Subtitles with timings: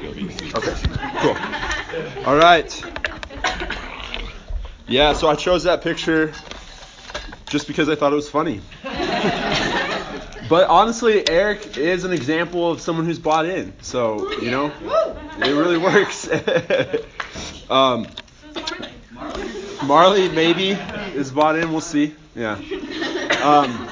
[0.00, 0.52] to go easy.
[0.54, 0.74] Okay,
[1.18, 1.36] cool.
[2.26, 2.84] All right.
[4.86, 6.32] Yeah, so I chose that picture
[7.46, 8.60] just because I thought it was funny.
[10.48, 13.72] but honestly, Eric is an example of someone who's bought in.
[13.82, 14.72] So, you know,
[15.38, 16.28] it really works.
[17.70, 18.06] um,
[19.84, 20.70] Marley maybe
[21.14, 21.70] is bought in.
[21.70, 22.14] We'll see.
[22.34, 22.54] Yeah.
[23.42, 23.88] Um,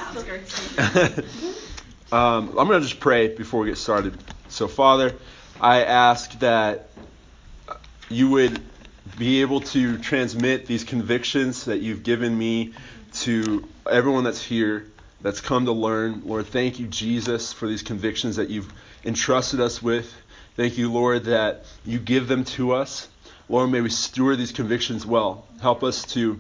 [2.13, 4.17] um, I'm going to just pray before we get started.
[4.49, 5.15] So, Father,
[5.61, 6.91] I ask that
[8.11, 8.61] you would
[9.19, 12.75] be able to transmit these convictions that you've given me
[13.15, 14.87] to everyone that's here,
[15.23, 16.23] that's come to learn.
[16.27, 18.71] Lord, thank you, Jesus, for these convictions that you've
[19.05, 20.13] entrusted us with.
[20.57, 23.09] Thank you, Lord, that you give them to us.
[23.49, 25.47] Lord, may we steward these convictions well.
[25.63, 26.39] Help us to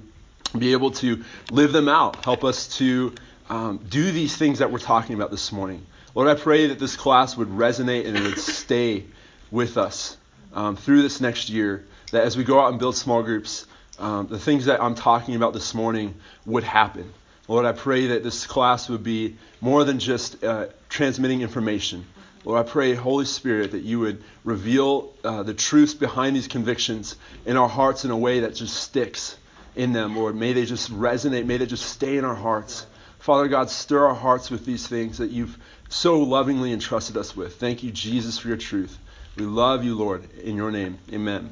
[0.58, 2.22] be able to live them out.
[2.24, 3.14] Help us to
[3.48, 5.86] um, do these things that we're talking about this morning.
[6.14, 9.04] Lord, I pray that this class would resonate and it would stay
[9.50, 10.16] with us
[10.52, 11.84] um, through this next year.
[12.12, 13.66] That as we go out and build small groups,
[13.98, 17.12] um, the things that I'm talking about this morning would happen.
[17.48, 22.04] Lord, I pray that this class would be more than just uh, transmitting information.
[22.44, 27.16] Lord, I pray, Holy Spirit, that you would reveal uh, the truths behind these convictions
[27.44, 29.36] in our hearts in a way that just sticks
[29.74, 30.36] in them, Lord.
[30.36, 31.46] May they just resonate.
[31.46, 32.86] May they just stay in our hearts.
[33.18, 37.56] Father God, stir our hearts with these things that you've so lovingly entrusted us with.
[37.56, 38.96] Thank you, Jesus, for your truth.
[39.36, 40.26] We love you, Lord.
[40.40, 41.50] In your name, amen.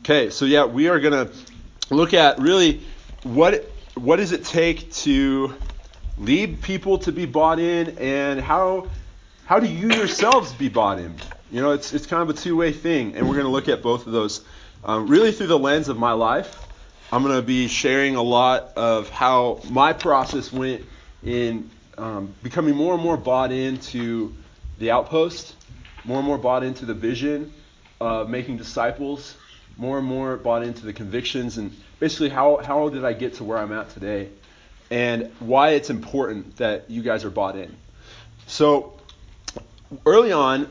[0.00, 1.32] Okay, so yeah, we are going to
[1.88, 2.82] look at really
[3.22, 5.54] what what does it take to
[6.18, 8.88] lead people to be bought in and how
[9.46, 11.14] how do you yourselves be bought in?
[11.50, 13.68] You know, it's, it's kind of a two way thing, and we're going to look
[13.68, 14.44] at both of those
[14.84, 16.54] um, really through the lens of my life.
[17.10, 20.84] I'm going to be sharing a lot of how my process went
[21.24, 24.34] in um, becoming more and more bought into
[24.78, 25.56] the outpost,
[26.04, 27.52] more and more bought into the vision
[28.00, 29.36] of making disciples,
[29.76, 33.44] more and more bought into the convictions, and basically how, how did I get to
[33.44, 34.28] where I'm at today,
[34.90, 37.76] and why it's important that you guys are bought in.
[38.46, 38.98] So,
[40.04, 40.68] early on,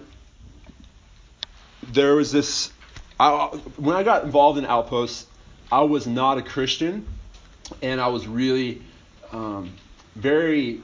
[1.91, 2.72] there was this.
[3.19, 3.47] I,
[3.78, 5.28] when I got involved in Outposts,
[5.72, 7.06] I was not a Christian,
[7.81, 8.81] and I was really
[9.31, 9.73] um,
[10.16, 10.81] very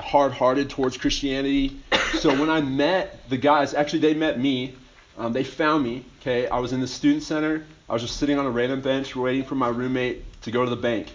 [0.00, 1.80] hard-hearted towards Christianity.
[2.18, 4.74] So when I met the guys, actually they met me.
[5.16, 6.04] Um, they found me.
[6.20, 7.64] Okay, I was in the student center.
[7.88, 10.70] I was just sitting on a random bench waiting for my roommate to go to
[10.70, 11.12] the bank,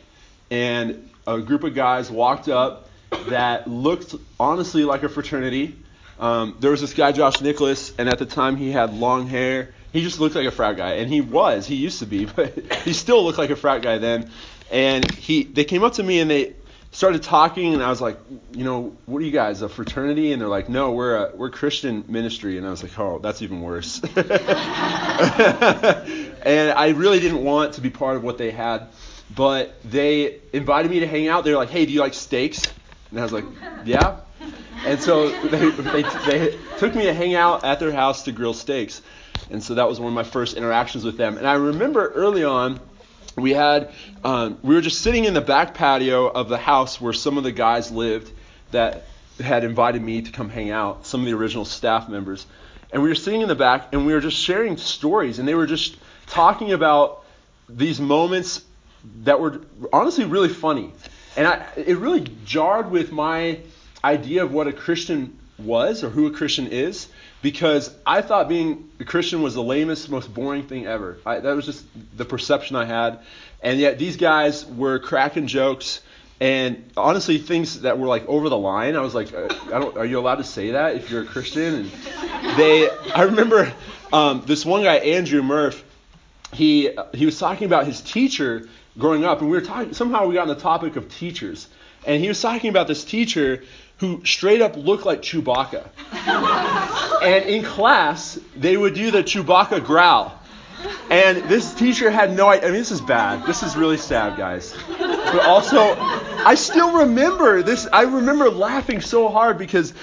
[0.51, 2.89] and a group of guys walked up
[3.27, 5.75] that looked honestly like a fraternity.
[6.19, 9.73] Um, there was this guy, Josh Nicholas, and at the time he had long hair.
[9.91, 11.65] He just looked like a frat guy, and he was.
[11.65, 14.29] He used to be, but he still looked like a frat guy then.
[14.71, 16.53] And he, they came up to me and they
[16.91, 18.17] started talking, and I was like,
[18.51, 20.31] you know, what are you guys, a fraternity?
[20.31, 22.57] And they're like, no, we're a we're Christian ministry.
[22.57, 24.01] And I was like, oh, that's even worse.
[24.15, 24.23] and
[26.71, 28.87] I really didn't want to be part of what they had,
[29.35, 31.43] but they invited me to hang out.
[31.43, 32.63] They were like, hey, do you like steaks?
[33.11, 33.45] And I was like,
[33.85, 34.21] yeah.
[34.85, 38.53] And so they, they, they took me to hang out at their house to grill
[38.53, 39.01] steaks.
[39.51, 41.37] And so that was one of my first interactions with them.
[41.37, 42.79] And I remember early on,
[43.41, 43.91] we had
[44.23, 47.43] um, we were just sitting in the back patio of the house where some of
[47.43, 48.31] the guys lived
[48.71, 49.05] that
[49.39, 51.05] had invited me to come hang out.
[51.05, 52.45] Some of the original staff members,
[52.91, 55.55] and we were sitting in the back and we were just sharing stories, and they
[55.55, 55.97] were just
[56.27, 57.23] talking about
[57.67, 58.63] these moments
[59.23, 59.61] that were
[59.93, 60.91] honestly really funny,
[61.37, 63.59] and I, it really jarred with my
[64.03, 67.07] idea of what a Christian was or who a Christian is
[67.41, 71.17] because I thought being a Christian was the lamest, most boring thing ever.
[71.25, 71.85] I, that was just
[72.17, 73.19] the perception I had.
[73.61, 76.01] And yet these guys were cracking jokes
[76.41, 78.95] and honestly things that were like over the line.
[78.95, 81.25] I was like, uh, I don't, are you allowed to say that if you're a
[81.25, 81.75] Christian?
[81.75, 83.73] And they, I remember
[84.13, 85.83] um, this one guy, Andrew Murph.
[86.51, 89.93] He he was talking about his teacher growing up, and we were talking.
[89.93, 91.67] Somehow we got on the topic of teachers,
[92.07, 93.63] and he was talking about this teacher
[93.99, 95.89] who straight up looked like Chewbacca.
[97.21, 100.33] and in class, they would do the Chewbacca growl.
[101.09, 102.69] And this teacher had no idea.
[102.69, 103.45] I mean, this is bad.
[103.45, 104.73] This is really sad, guys.
[104.87, 107.87] But also, I still remember this.
[107.91, 109.93] I remember laughing so hard because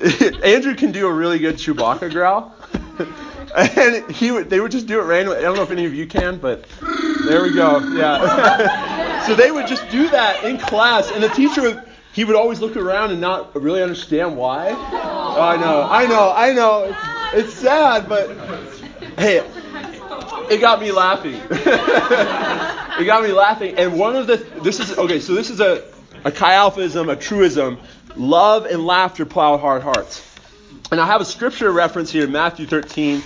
[0.44, 2.54] Andrew can do a really good Chewbacca growl.
[3.56, 5.38] and he would, they would just do it randomly.
[5.38, 6.64] I don't know if any of you can, but
[7.26, 7.78] there we go.
[7.94, 9.22] Yeah.
[9.26, 12.60] so they would just do that in class, and the teacher would he would always
[12.60, 14.70] look around and not really understand why.
[14.70, 16.84] Oh, I know, I know, I know.
[16.84, 18.30] It's, it's sad, but
[19.18, 19.38] hey,
[20.50, 21.34] it got me laughing.
[21.50, 23.76] it got me laughing.
[23.78, 25.20] And one of the this is okay.
[25.20, 25.84] So this is a
[26.24, 27.78] a chi alphaism, a truism.
[28.16, 30.22] Love and laughter plow hard hearts.
[30.90, 33.22] And I have a scripture reference here, Matthew 13,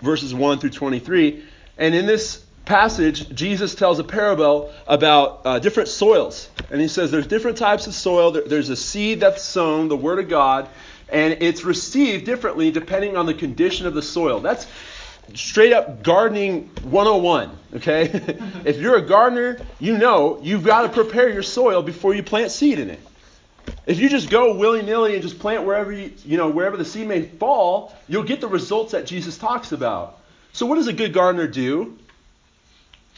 [0.00, 1.42] verses 1 through 23.
[1.76, 6.48] And in this passage, Jesus tells a parable about uh, different soils.
[6.70, 8.30] And he says there's different types of soil.
[8.30, 10.68] There's a seed that's sown, the Word of God,
[11.08, 14.40] and it's received differently depending on the condition of the soil.
[14.40, 14.66] That's
[15.34, 18.02] straight up gardening 101, okay?
[18.64, 22.52] if you're a gardener, you know you've got to prepare your soil before you plant
[22.52, 23.00] seed in it.
[23.86, 27.08] If you just go willy-nilly and just plant wherever you, you know wherever the seed
[27.08, 30.18] may fall, you'll get the results that Jesus talks about.
[30.52, 31.98] So what does a good gardener do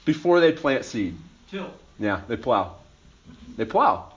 [0.05, 1.17] before they plant seed?
[1.51, 1.71] Till.
[1.99, 2.77] Yeah, they plow.
[3.57, 4.13] They plow.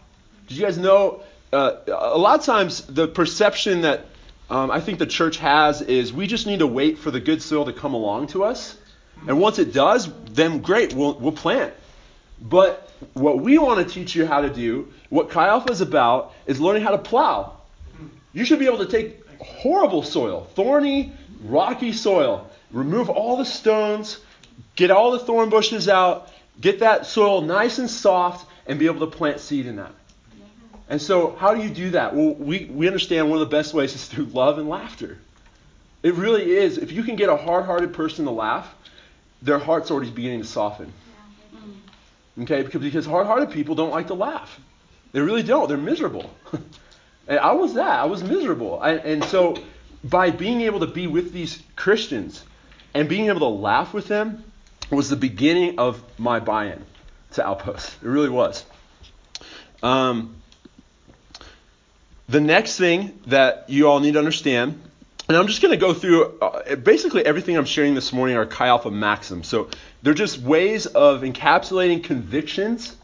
[0.47, 1.21] Did you guys know?
[1.51, 4.05] Uh, a lot of times the perception that
[4.49, 7.41] um, I think the church has is we just need to wait for the good
[7.41, 8.77] soil to come along to us,
[9.27, 11.73] and once it does, then great, we'll we'll plant.
[12.41, 16.33] But what we want to teach you how to do, what Chi Alpha is about,
[16.45, 17.57] is learning how to plow.
[18.33, 21.13] You should be able to take horrible soil, thorny,
[21.43, 24.19] rocky soil, remove all the stones,
[24.75, 26.29] get all the thorn bushes out,
[26.59, 29.93] get that soil nice and soft, and be able to plant seed in that.
[30.89, 32.15] And so, how do you do that?
[32.15, 35.17] Well, we, we understand one of the best ways is through love and laughter.
[36.03, 36.77] It really is.
[36.77, 38.73] If you can get a hard hearted person to laugh,
[39.41, 40.91] their heart's already beginning to soften.
[42.41, 44.59] Okay, because, because hard hearted people don't like to laugh.
[45.11, 45.67] They really don't.
[45.67, 46.29] They're miserable.
[47.27, 47.99] and I was that.
[47.99, 48.79] I was miserable.
[48.79, 49.55] I, and so
[50.03, 52.43] by being able to be with these Christians
[52.93, 54.43] and being able to laugh with them
[54.89, 56.83] was the beginning of my buy in
[57.31, 57.95] to Outpost.
[58.01, 58.65] It really was.
[59.81, 60.35] Um,
[62.29, 64.79] the next thing that you all need to understand
[65.29, 68.45] and I'm just going to go through uh, basically everything I'm sharing this morning are
[68.45, 69.47] Chi Alpha maxims.
[69.47, 69.69] So
[70.01, 72.95] they're just ways of encapsulating convictions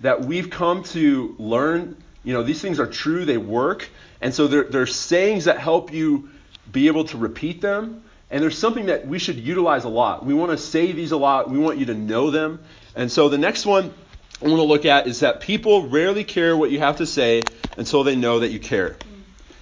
[0.00, 1.96] that we've come to learn.
[2.24, 3.88] You know, these things are true, they work.
[4.20, 6.28] And so they're, they're sayings that help you
[6.70, 8.02] be able to repeat them.
[8.30, 10.24] And there's something that we should utilize a lot.
[10.24, 12.60] We want to say these a lot, we want you to know them.
[12.94, 13.94] And so the next one
[14.42, 17.42] I want to look at is that people rarely care what you have to say
[17.76, 18.96] until they know that you care.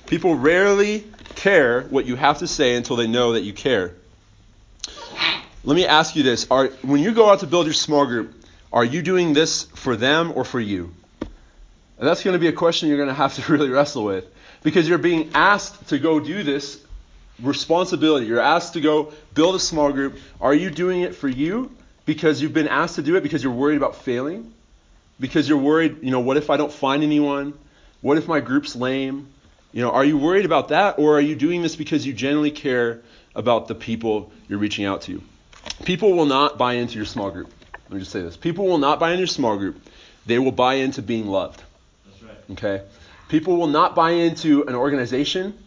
[0.06, 3.94] People rarely care what you have to say until they know that you care.
[5.62, 6.46] Let me ask you this.
[6.50, 8.34] Are, when you go out to build your small group,
[8.72, 10.94] are you doing this for them or for you?
[11.98, 14.26] And that's going to be a question you're going to have to really wrestle with
[14.62, 16.83] because you're being asked to go do this
[17.40, 18.26] responsibility.
[18.26, 20.18] You're asked to go build a small group.
[20.40, 21.70] Are you doing it for you
[22.06, 24.52] because you've been asked to do it because you're worried about failing?
[25.20, 27.54] Because you're worried, you know, what if I don't find anyone?
[28.00, 29.28] What if my group's lame?
[29.72, 32.52] You know, are you worried about that, or are you doing this because you genuinely
[32.52, 33.00] care
[33.34, 35.22] about the people you're reaching out to?
[35.84, 37.50] People will not buy into your small group.
[37.84, 39.80] Let me just say this: people will not buy into your small group.
[40.26, 41.62] They will buy into being loved.
[42.06, 42.38] That's right.
[42.52, 42.84] Okay.
[43.28, 45.58] People will not buy into an organization.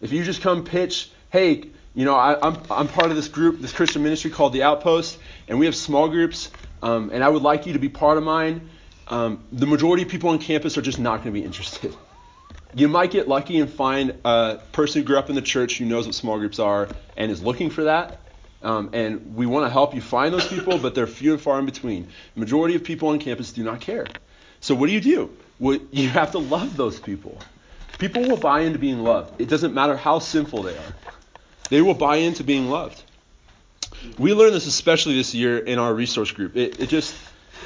[0.00, 1.64] If you just come pitch, hey,
[1.94, 4.62] you know, I, am I'm, I'm part of this group, this Christian ministry called the
[4.62, 5.18] Outpost,
[5.48, 6.50] and we have small groups,
[6.82, 8.68] um, and I would like you to be part of mine.
[9.08, 11.94] Um, the majority of people on campus are just not going to be interested.
[12.76, 15.84] You might get lucky and find a person who grew up in the church who
[15.84, 18.20] knows what small groups are and is looking for that.
[18.62, 21.60] Um, and we want to help you find those people, but they're few and far
[21.60, 22.08] in between.
[22.34, 24.10] The majority of people on campus do not care.
[24.58, 25.36] So what do you do?
[25.60, 27.38] Well, you have to love those people.
[27.98, 29.40] People will buy into being loved.
[29.40, 30.94] It doesn't matter how sinful they are.
[31.70, 33.02] They will buy into being loved.
[34.18, 36.56] We learned this especially this year in our resource group.
[36.56, 37.14] It, it just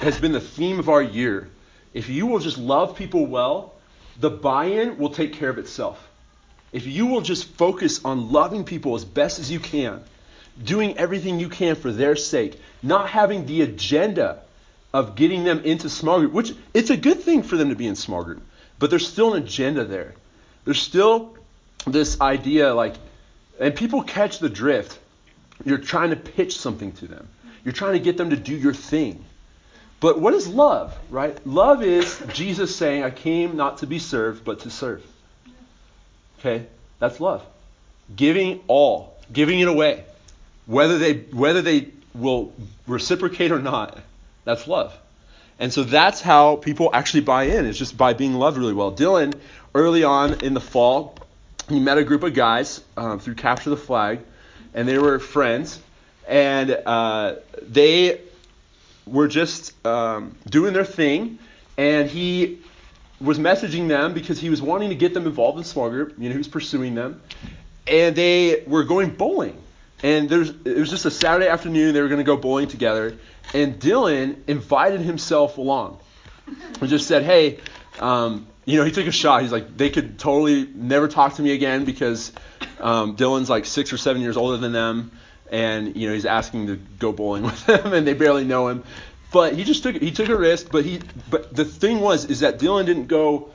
[0.01, 1.49] has been the theme of our year.
[1.95, 3.75] If you will just love people well,
[4.21, 6.09] the buy in will take care of itself.
[6.73, 10.03] If you will just focus on loving people as best as you can,
[10.63, 14.43] doing everything you can for their sake, not having the agenda
[14.93, 17.87] of getting them into small group, which it's a good thing for them to be
[17.87, 18.43] in small group,
[18.79, 20.15] but there's still an agenda there.
[20.65, 21.37] There's still
[21.87, 22.95] this idea like,
[23.61, 24.99] and people catch the drift.
[25.65, 27.29] You're trying to pitch something to them.
[27.65, 29.25] You're trying to get them to do your thing.
[30.01, 31.45] But what is love, right?
[31.47, 35.05] Love is Jesus saying, I came not to be served, but to serve.
[36.39, 36.67] Okay?
[37.01, 37.45] That's love.
[38.15, 40.05] Giving all, giving it away.
[40.67, 42.53] Whether they whether they will
[42.87, 43.99] reciprocate or not,
[44.45, 44.97] that's love.
[45.59, 48.93] And so that's how people actually buy in, is just by being loved really well.
[48.93, 49.35] Dylan,
[49.75, 51.17] early on in the fall,
[51.69, 54.21] he met a group of guys um, through Capture the Flag,
[54.75, 55.81] and they were friends.
[56.27, 58.21] And uh, they
[59.07, 61.39] were just um, doing their thing,
[61.77, 62.59] and he
[63.21, 66.15] was messaging them because he was wanting to get them involved in small group.
[66.19, 67.21] You know, he was pursuing them,
[67.87, 69.57] and they were going bowling.
[70.03, 71.93] And there's, it was just a Saturday afternoon.
[71.93, 73.17] They were going to go bowling together,
[73.53, 75.99] and Dylan invited himself along.
[76.47, 77.59] and just said, "Hey,
[77.99, 79.41] um, you know, he took a shot.
[79.41, 82.33] He's like, they could totally never talk to me again because
[82.81, 85.11] um, Dylan's like six or seven years older than them,
[85.51, 88.85] and you know he's asking to go bowling with them, and they barely know him.
[89.33, 90.71] But he just took he took a risk.
[90.71, 93.49] But he but the thing was is that Dylan didn't go,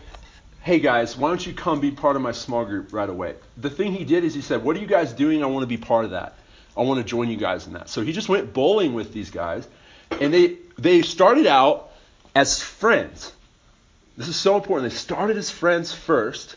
[0.63, 3.35] hey guys, why don't you come be part of my small group right away?
[3.57, 5.43] The thing he did is he said, what are you guys doing?
[5.43, 6.33] I want to be part of that.
[6.75, 7.87] I want to join you guys in that.
[7.87, 9.67] So he just went bowling with these guys,
[10.09, 11.91] and they they started out
[12.33, 13.31] as friends.
[14.15, 14.91] This is so important.
[14.91, 16.55] They started as friends first,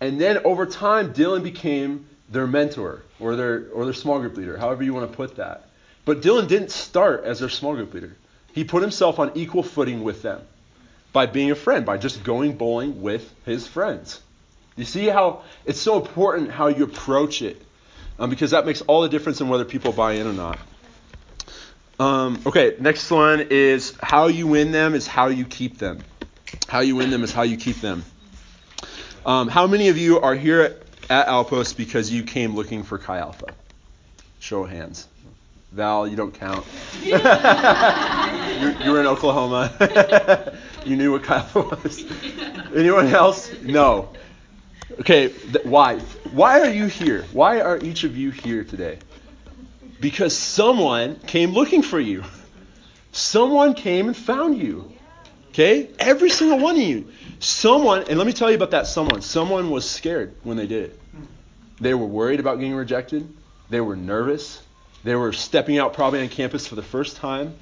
[0.00, 4.56] and then over time, Dylan became their mentor or their or their small group leader,
[4.58, 5.68] however you want to put that.
[6.04, 8.16] But Dylan didn't start as their small group leader.
[8.52, 10.42] He put himself on equal footing with them
[11.12, 14.20] by being a friend, by just going bowling with his friends.
[14.76, 17.60] You see how it's so important how you approach it,
[18.18, 20.58] um, because that makes all the difference in whether people buy in or not.
[21.98, 26.00] Um, okay, next one is how you win them is how you keep them.
[26.68, 28.04] How you win them is how you keep them.
[29.24, 30.76] Um, how many of you are here at,
[31.08, 33.46] at Outpost because you came looking for Chi Alpha?
[34.38, 35.08] Show of hands.
[35.72, 36.66] Val, you don't count.
[37.02, 37.14] you,
[38.84, 39.72] you were in Oklahoma.
[40.84, 42.04] you knew what Chi Alpha was.
[42.76, 43.50] Anyone else?
[43.62, 44.10] No.
[45.00, 45.98] Okay, th- why?
[46.32, 47.24] Why are you here?
[47.32, 48.98] Why are each of you here today?
[50.00, 52.24] Because someone came looking for you.
[53.12, 54.92] Someone came and found you.
[55.58, 55.90] Okay?
[55.98, 57.08] Every single one of you.
[57.40, 59.22] Someone, and let me tell you about that someone.
[59.22, 61.00] Someone was scared when they did it.
[61.80, 63.28] They were worried about getting rejected.
[63.68, 64.62] They were nervous.
[65.02, 67.56] They were stepping out probably on campus for the first time.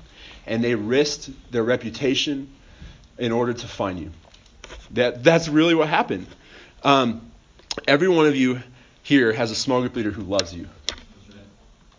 [0.47, 2.51] And they risked their reputation
[3.17, 4.11] in order to find you.
[4.91, 6.27] That, that's really what happened.
[6.83, 7.31] Um,
[7.89, 8.61] every one of you
[9.05, 10.69] here has a small group leader who loves you.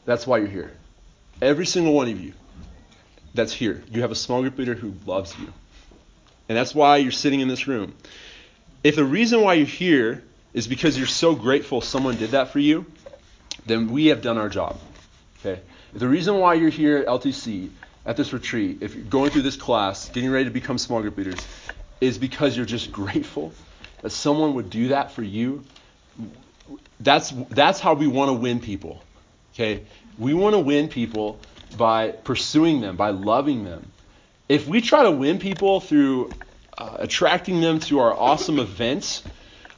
[0.06, 0.78] That's why you're here.
[1.42, 2.34] Every single one of you
[3.34, 5.52] that's here, you have a small group leader who loves you.
[6.50, 7.94] And that's why you're sitting in this room.
[8.84, 10.24] If the reason why you're here
[10.54, 12.86] is because you're so grateful someone did that for you,
[13.66, 14.80] then we have done our job.
[15.40, 15.62] Okay?
[15.94, 17.70] If the reason why you're here at LTC,
[18.06, 21.18] at this retreat, if you're going through this class, getting ready to become small group
[21.18, 21.46] leaders,
[22.00, 23.52] is because you're just grateful
[24.02, 25.64] that someone would do that for you,
[27.00, 29.04] that's that's how we want to win people.
[29.54, 29.84] Okay?
[30.18, 31.40] We want to win people
[31.78, 33.92] by pursuing them, by loving them,
[34.50, 36.32] if we try to win people through
[36.78, 39.24] uh, attracting them to our awesome events,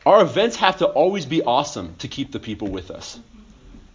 [0.05, 3.19] our events have to always be awesome to keep the people with us.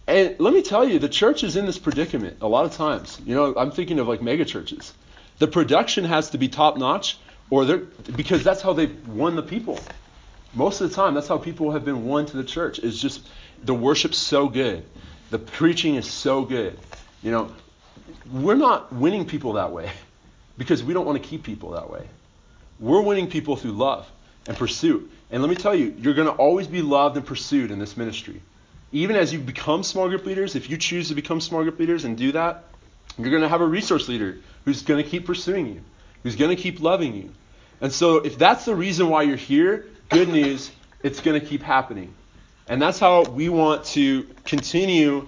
[0.07, 3.19] And let me tell you, the church is in this predicament a lot of times.
[3.25, 4.93] You know, I'm thinking of like mega churches.
[5.39, 7.17] The production has to be top notch,
[7.49, 7.77] or they're
[8.15, 9.79] because that's how they've won the people.
[10.53, 12.79] Most of the time, that's how people have been won to the church.
[12.79, 13.27] Is just
[13.63, 14.85] the worship's so good,
[15.31, 16.77] the preaching is so good.
[17.23, 17.51] You know,
[18.31, 19.91] we're not winning people that way
[20.57, 22.07] because we don't want to keep people that way.
[22.79, 24.09] We're winning people through love
[24.47, 25.11] and pursuit.
[25.31, 27.97] And let me tell you, you're going to always be loved and pursued in this
[27.97, 28.41] ministry.
[28.91, 32.05] Even as you become small group leaders, if you choose to become small group leaders
[32.05, 32.63] and do that,
[33.17, 35.81] you're going to have a resource leader who's going to keep pursuing you,
[36.23, 37.31] who's going to keep loving you.
[37.81, 40.71] And so, if that's the reason why you're here, good news,
[41.03, 42.13] it's going to keep happening.
[42.67, 45.27] And that's how we want to continue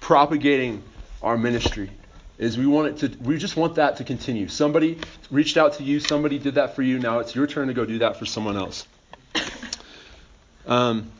[0.00, 0.82] propagating
[1.22, 1.90] our ministry
[2.38, 4.48] is we want it to we just want that to continue.
[4.48, 4.98] Somebody
[5.30, 7.84] reached out to you somebody did that for you now it's your turn to go
[7.84, 8.86] do that for someone else.
[10.66, 11.10] Um,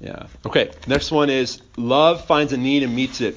[0.00, 0.26] yeah.
[0.46, 3.36] Okay next one is love finds a need and meets it.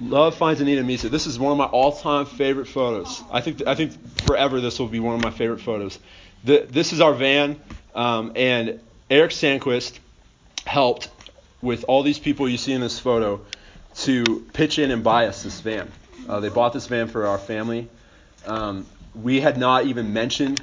[0.00, 1.10] Love finds a need and meets it.
[1.10, 3.22] This is one of my all-time favorite photos.
[3.30, 5.98] I think i think forever this will be one of my favorite photos.
[6.44, 7.60] The, this is our van
[7.94, 9.98] um, and eric sandquist
[10.68, 11.08] helped
[11.62, 13.40] with all these people you see in this photo
[13.96, 15.90] to pitch in and buy us this van.
[16.28, 17.88] Uh, they bought this van for our family.
[18.46, 20.60] Um, we had not even mentioned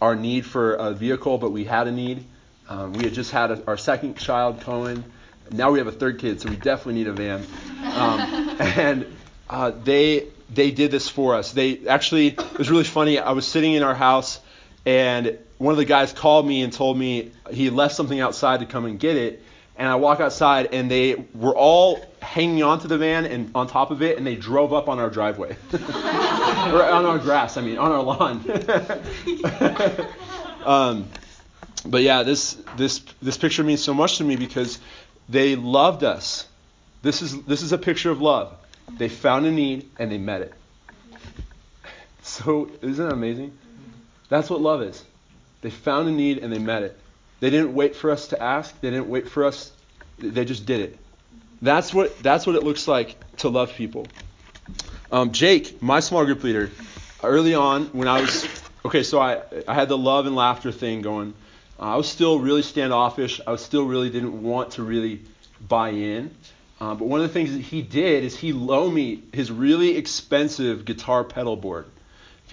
[0.00, 2.24] our need for a vehicle, but we had a need.
[2.68, 5.04] Um, we had just had a, our second child, Cohen.
[5.52, 7.46] Now we have a third kid, so we definitely need a van.
[7.84, 8.20] Um,
[8.60, 9.16] and
[9.48, 11.52] uh, they they did this for us.
[11.52, 13.18] They actually it was really funny.
[13.18, 14.40] I was sitting in our house,
[14.86, 18.66] and one of the guys called me and told me he left something outside to
[18.66, 19.42] come and get it.
[19.76, 23.90] And I walk outside, and they were all hanging onto the van and on top
[23.90, 27.56] of it, and they drove up on our driveway, or on our grass.
[27.56, 28.44] I mean, on our lawn.
[30.64, 31.08] um,
[31.84, 34.78] but yeah, this this this picture means so much to me because
[35.28, 36.46] they loved us.
[37.02, 38.54] This is this is a picture of love.
[38.96, 40.52] They found a need and they met it.
[42.22, 43.58] So isn't that amazing?
[44.28, 45.02] That's what love is.
[45.64, 46.94] They found a need and they met it.
[47.40, 48.78] They didn't wait for us to ask.
[48.82, 49.72] They didn't wait for us.
[50.18, 50.98] They just did it.
[51.62, 54.06] That's what that's what it looks like to love people.
[55.10, 56.70] Um, Jake, my small group leader,
[57.22, 58.46] early on when I was
[58.84, 61.32] okay, so I I had the love and laughter thing going.
[61.80, 63.40] Uh, I was still really standoffish.
[63.46, 65.22] I was still really didn't want to really
[65.66, 66.34] buy in.
[66.78, 69.96] Uh, but one of the things that he did is he loaned me his really
[69.96, 71.86] expensive guitar pedal board.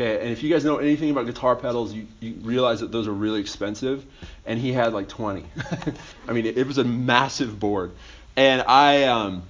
[0.01, 3.08] Okay, and if you guys know anything about guitar pedals, you, you realize that those
[3.08, 4.03] are really expensive.
[4.48, 5.46] And he had like 20.
[6.27, 7.91] I mean, it, it, was a massive board.
[8.36, 9.43] And I, um,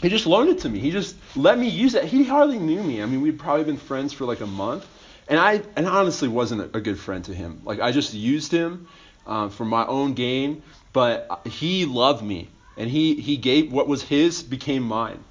[0.00, 0.78] he just loaned it to me.
[0.78, 2.04] He just let me use it.
[2.04, 3.02] He hardly knew me.
[3.02, 4.86] I mean, we'd probably been friends for like a month.
[5.28, 7.60] And I, and honestly wasn't a, a good friend to him.
[7.64, 8.88] Like, I just used him
[9.26, 10.62] um, for my own gain.
[10.94, 12.48] But he loved me.
[12.78, 15.22] And he, he gave what was his became mine.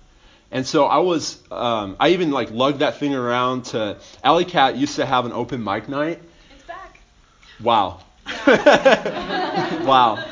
[0.52, 3.98] And so I was, um, I even like lugged that thing around to.
[4.24, 6.22] Alley Cat used to have an open mic night.
[6.56, 7.00] It's back.
[7.62, 8.00] Wow.
[8.48, 10.24] wow.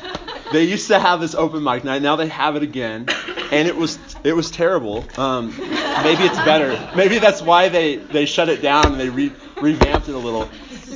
[0.52, 2.02] They used to have this open mic night.
[2.02, 3.06] Now they have it again,
[3.50, 5.04] and it was it was terrible.
[5.18, 6.90] Um, maybe it's better.
[6.96, 10.48] Maybe that's why they they shut it down and they re, revamped it a little.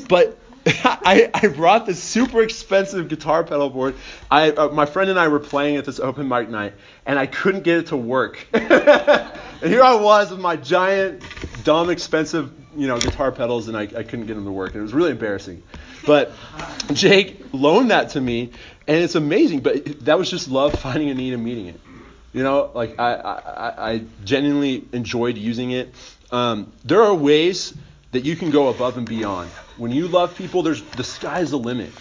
[0.09, 0.39] But
[0.85, 3.97] I, I brought this super expensive guitar pedal board.
[4.31, 6.75] I, uh, my friend and I were playing at this open mic night,
[7.07, 8.47] and I couldn't get it to work.
[8.53, 8.63] and
[9.63, 11.23] here I was with my giant,
[11.65, 14.73] dumb, expensive, you know, guitar pedals, and I, I couldn't get them to work.
[14.73, 15.63] And it was really embarrassing.
[16.07, 16.33] But
[16.93, 18.53] Jake loaned that to me,
[18.87, 19.61] and it's amazing.
[19.61, 21.81] But that was just love finding a need and meeting it.
[22.33, 25.93] You know, like I, I, I genuinely enjoyed using it.
[26.31, 27.75] Um, there are ways
[28.13, 29.51] that you can go above and beyond.
[29.77, 31.93] When you love people, there's the sky's the limit.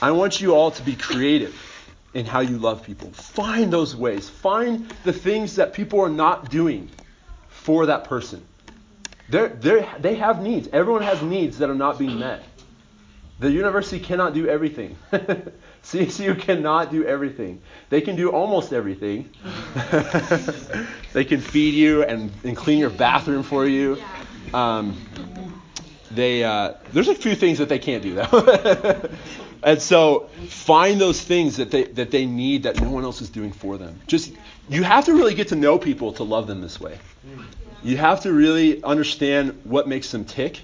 [0.00, 1.54] I want you all to be creative
[2.14, 3.10] in how you love people.
[3.12, 4.28] Find those ways.
[4.28, 6.88] Find the things that people are not doing
[7.48, 8.44] for that person.
[9.28, 10.68] They're, they're, they have needs.
[10.72, 12.42] Everyone has needs that are not being met.
[13.38, 14.96] The university cannot do everything.
[15.82, 17.60] CSU cannot do everything.
[17.88, 19.30] They can do almost everything.
[21.12, 24.00] they can feed you and, and clean your bathroom for you.
[24.52, 25.00] Um,
[26.10, 29.10] they uh, there's a few things that they can't do though.
[29.62, 33.30] and so find those things that they that they need that no one else is
[33.30, 34.00] doing for them.
[34.06, 34.32] Just
[34.68, 36.98] you have to really get to know people to love them this way.
[37.82, 40.60] You have to really understand what makes them tick,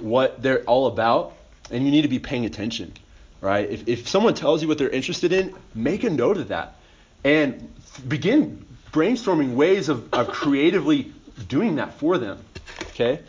[0.00, 1.34] what they're all about,
[1.70, 2.92] and you need to be paying attention.
[3.40, 3.68] Right?
[3.68, 6.76] If if someone tells you what they're interested in, make a note of that
[7.22, 7.74] and
[8.06, 11.12] begin brainstorming ways of, of creatively
[11.48, 12.38] doing that for them.
[12.90, 13.20] Okay?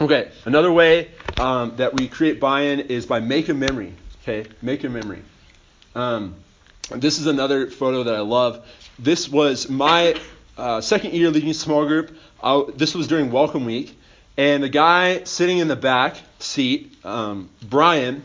[0.00, 3.92] Okay, another way um, that we create buy-in is by make a memory.
[4.22, 5.22] Okay, make a memory.
[5.94, 6.36] Um,
[6.90, 8.64] this is another photo that I love.
[8.98, 10.14] This was my
[10.56, 12.16] uh, second year leading small group.
[12.42, 13.98] I, this was during Welcome Week,
[14.36, 18.22] and the guy sitting in the back seat, um, Brian,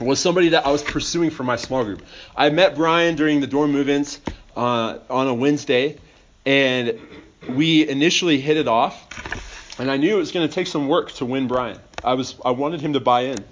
[0.00, 2.02] was somebody that I was pursuing for my small group.
[2.36, 4.20] I met Brian during the dorm move-ins
[4.56, 5.98] uh, on a Wednesday,
[6.46, 6.98] and
[7.48, 9.08] we initially hit it off
[9.78, 11.78] and I knew it was going to take some work to win Brian.
[12.02, 13.44] I was I wanted him to buy in.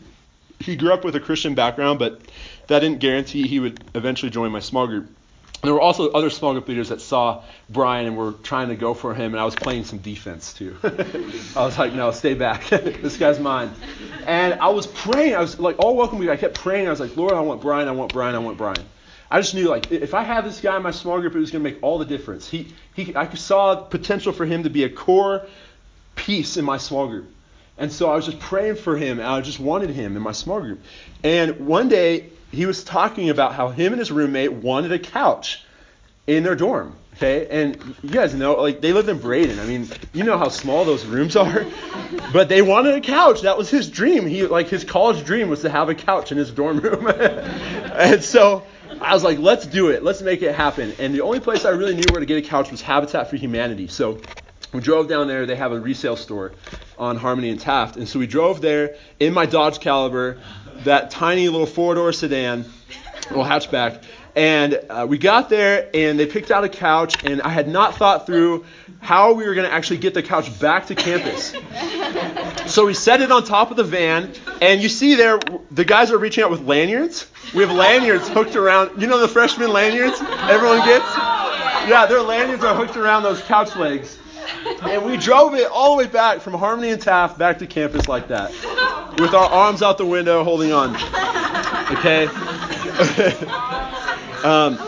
[0.59, 2.21] He grew up with a Christian background, but
[2.69, 5.09] that didn't guarantee he would eventually join my small group.
[5.63, 8.95] there were also other small group leaders that saw Brian and were trying to go
[8.95, 10.77] for him, and I was playing some defense too.
[10.83, 12.69] I was like, no, stay back.
[12.69, 13.71] this guy's mine.
[14.27, 15.35] And I was praying.
[15.35, 16.87] I was like, all welcome week, I kept praying.
[16.87, 17.89] I was like, Lord, I want Brian.
[17.89, 18.35] I want Brian.
[18.35, 18.85] I want Brian.
[19.31, 21.51] I just knew like if I have this guy in my small group, it was
[21.51, 22.49] going to make all the difference.
[22.49, 25.47] He, he, I saw potential for him to be a core
[26.27, 27.31] piece in my small group.
[27.79, 30.33] And so I was just praying for him, and I just wanted him in my
[30.33, 30.81] small group.
[31.23, 35.65] And one day, he was talking about how him and his roommate wanted a couch
[36.27, 36.97] in their dorm.
[37.15, 39.59] Okay, and you guys know, like they lived in Braiden.
[39.59, 41.65] I mean, you know how small those rooms are.
[42.33, 43.43] But they wanted a couch.
[43.43, 44.27] That was his dream.
[44.27, 47.07] He like his college dream was to have a couch in his dorm room.
[47.11, 48.65] and so
[49.01, 50.03] I was like, let's do it.
[50.03, 50.93] Let's make it happen.
[50.99, 53.37] And the only place I really knew where to get a couch was Habitat for
[53.37, 53.87] Humanity.
[53.89, 54.21] So
[54.77, 55.47] we drove down there.
[55.47, 56.53] They have a resale store
[56.99, 57.97] on Harmony and Taft.
[57.97, 60.39] And so we drove there in my Dodge Caliber,
[60.85, 62.67] that tiny little four door sedan,
[63.31, 64.03] little hatchback.
[64.37, 67.97] And uh, we got there and they picked out a couch, and I had not
[67.97, 68.67] thought through
[69.01, 71.55] how we were going to actually get the couch back to campus.
[72.71, 76.11] So we set it on top of the van, and you see there, the guys
[76.11, 77.27] are reaching out with lanyards.
[77.55, 81.07] We have lanyards hooked around, you know the freshman lanyards everyone gets?
[81.89, 84.19] Yeah, their lanyards are hooked around those couch legs
[84.83, 88.09] and we drove it all the way back from Harmony and Taft back to campus
[88.09, 88.51] like that,
[89.19, 90.95] with our arms out the window holding on.
[91.93, 92.27] Okay.
[94.45, 94.79] um,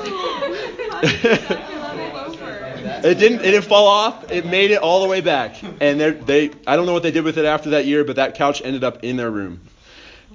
[3.05, 3.41] it didn't.
[3.41, 4.31] It didn't fall off.
[4.31, 6.51] It made it all the way back, and they.
[6.67, 8.85] I don't know what they did with it after that year, but that couch ended
[8.85, 9.61] up in their room.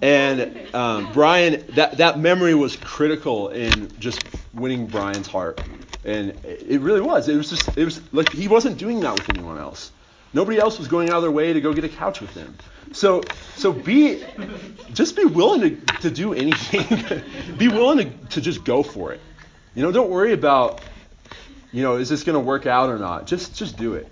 [0.02, 5.60] And um, Brian, that that memory was critical in just winning Brian's heart.
[6.06, 7.30] And it really was.
[7.30, 9.92] It was just, it was like he wasn't doing that with anyone else.
[10.34, 12.56] Nobody else was going out of their way to go get a couch with him.
[12.92, 13.24] So,
[13.56, 14.24] so be,
[14.94, 17.24] just be willing to, to do anything.
[17.58, 19.22] be willing to, to just go for it.
[19.76, 20.82] You know, don't worry about,
[21.72, 23.28] you know, is this going to work out or not?
[23.28, 24.08] Just, just do it.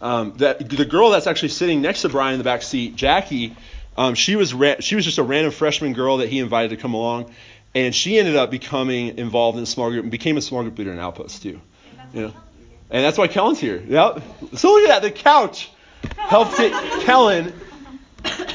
[0.00, 3.54] Um, that the girl that's actually sitting next to Brian in the back seat, Jackie,
[3.96, 6.76] um, she was ra- she was just a random freshman girl that he invited to
[6.76, 7.34] come along,
[7.74, 10.78] and she ended up becoming involved in a small group and became a small group
[10.78, 11.60] leader in Outpost too.
[12.12, 12.34] You know,
[12.90, 13.80] and that's why Kellen's here.
[13.86, 14.22] Yep.
[14.54, 15.02] So look at that.
[15.02, 15.70] The couch
[16.16, 16.72] helped it.
[17.04, 17.52] Kellen.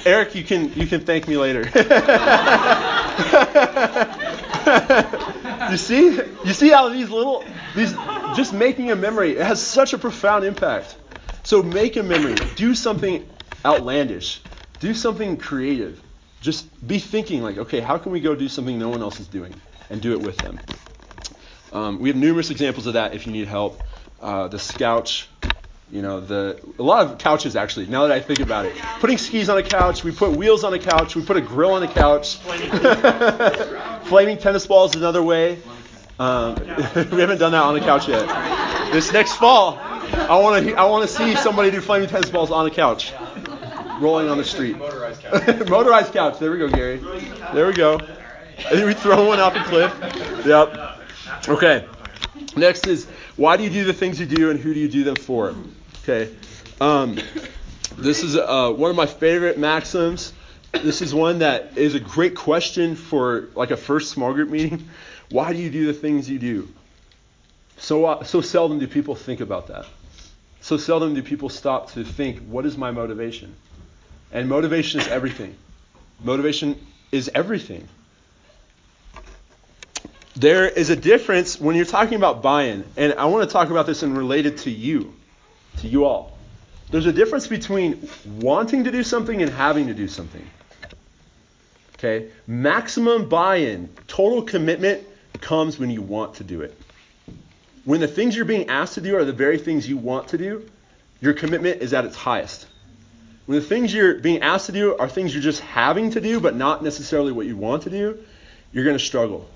[0.05, 1.61] Eric, you can you can thank me later.
[5.71, 7.43] you see, you see how these little
[7.75, 7.93] these
[8.35, 10.95] just making a memory it has such a profound impact.
[11.43, 12.35] So make a memory.
[12.55, 13.27] Do something
[13.63, 14.41] outlandish.
[14.79, 15.99] Do something creative.
[16.45, 19.25] Just be thinking like, okay, how can we go do something no one else is
[19.25, 19.51] doing,
[19.89, 20.59] and do it with them.
[21.73, 23.15] Um, we have numerous examples of that.
[23.15, 23.81] If you need help,
[24.21, 25.27] uh, the Scouch,
[25.91, 27.87] you know, the a lot of couches actually.
[27.87, 30.75] Now that I think about it, putting skis on a couch, we put wheels on
[30.75, 32.35] a couch, we put a grill on a couch.
[34.05, 35.57] Flaming tennis balls is another way.
[36.19, 38.93] Um, we haven't done that on a couch yet.
[38.93, 42.51] This next fall, I want to I want to see somebody do flaming tennis balls
[42.51, 43.13] on a couch,
[43.99, 44.77] rolling on the street.
[44.79, 45.69] Motorized couch.
[45.69, 46.39] Motorized couch.
[46.39, 46.97] There we go, Gary.
[47.53, 47.99] There we go.
[48.71, 49.93] And we throw one off a cliff.
[50.45, 50.99] Yep.
[51.49, 51.87] Okay.
[52.55, 53.05] Next is
[53.35, 55.55] why do you do the things you do and who do you do them for?
[56.03, 56.31] Okay.
[56.79, 57.17] Um,
[57.97, 60.33] this is uh, one of my favorite maxims.
[60.71, 64.87] This is one that is a great question for like a first small group meeting.
[65.31, 66.69] Why do you do the things you do?
[67.77, 69.87] So uh, so seldom do people think about that.
[70.61, 73.55] So seldom do people stop to think, what is my motivation?
[74.35, 75.55] And motivation is everything.
[76.21, 76.77] Motivation
[77.09, 77.87] is everything.
[80.35, 83.85] There is a difference when you're talking about buy-in, and I want to talk about
[83.85, 85.13] this and related to you,
[85.77, 86.37] to you all.
[86.91, 88.09] There's a difference between
[88.41, 90.45] wanting to do something and having to do something.
[91.93, 92.27] Okay?
[92.45, 95.07] Maximum buy-in, total commitment
[95.39, 96.77] comes when you want to do it.
[97.85, 100.37] When the things you're being asked to do are the very things you want to
[100.37, 100.69] do,
[101.21, 102.67] your commitment is at its highest.
[103.45, 106.39] When the things you're being asked to do are things you're just having to do,
[106.39, 108.17] but not necessarily what you want to do,
[108.71, 109.47] you're going to struggle.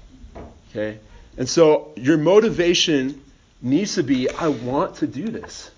[0.70, 1.00] Okay?
[1.38, 3.22] And so your motivation
[3.62, 5.72] needs to be I want to do this.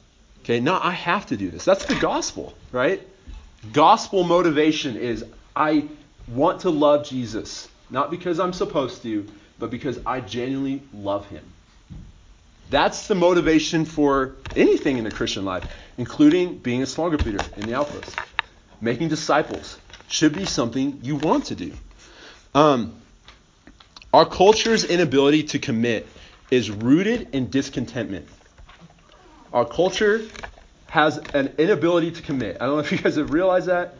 [0.44, 0.60] Okay?
[0.60, 1.64] Not I have to do this.
[1.64, 3.02] That's the gospel, right?
[3.72, 5.24] Gospel motivation is
[5.56, 5.88] I
[6.28, 9.28] want to love Jesus, not because I'm supposed to,
[9.60, 11.44] but because I genuinely love him.
[12.72, 15.66] That's the motivation for anything in the Christian life,
[15.98, 18.18] including being a small group leader in the outpost.
[18.80, 21.74] Making disciples should be something you want to do.
[22.56, 22.96] Um,
[24.14, 26.08] our culture's inability to commit
[26.50, 28.30] is rooted in discontentment.
[29.52, 30.22] Our culture
[30.88, 32.58] has an inability to commit.
[32.62, 33.96] I don't know if you guys have realized that.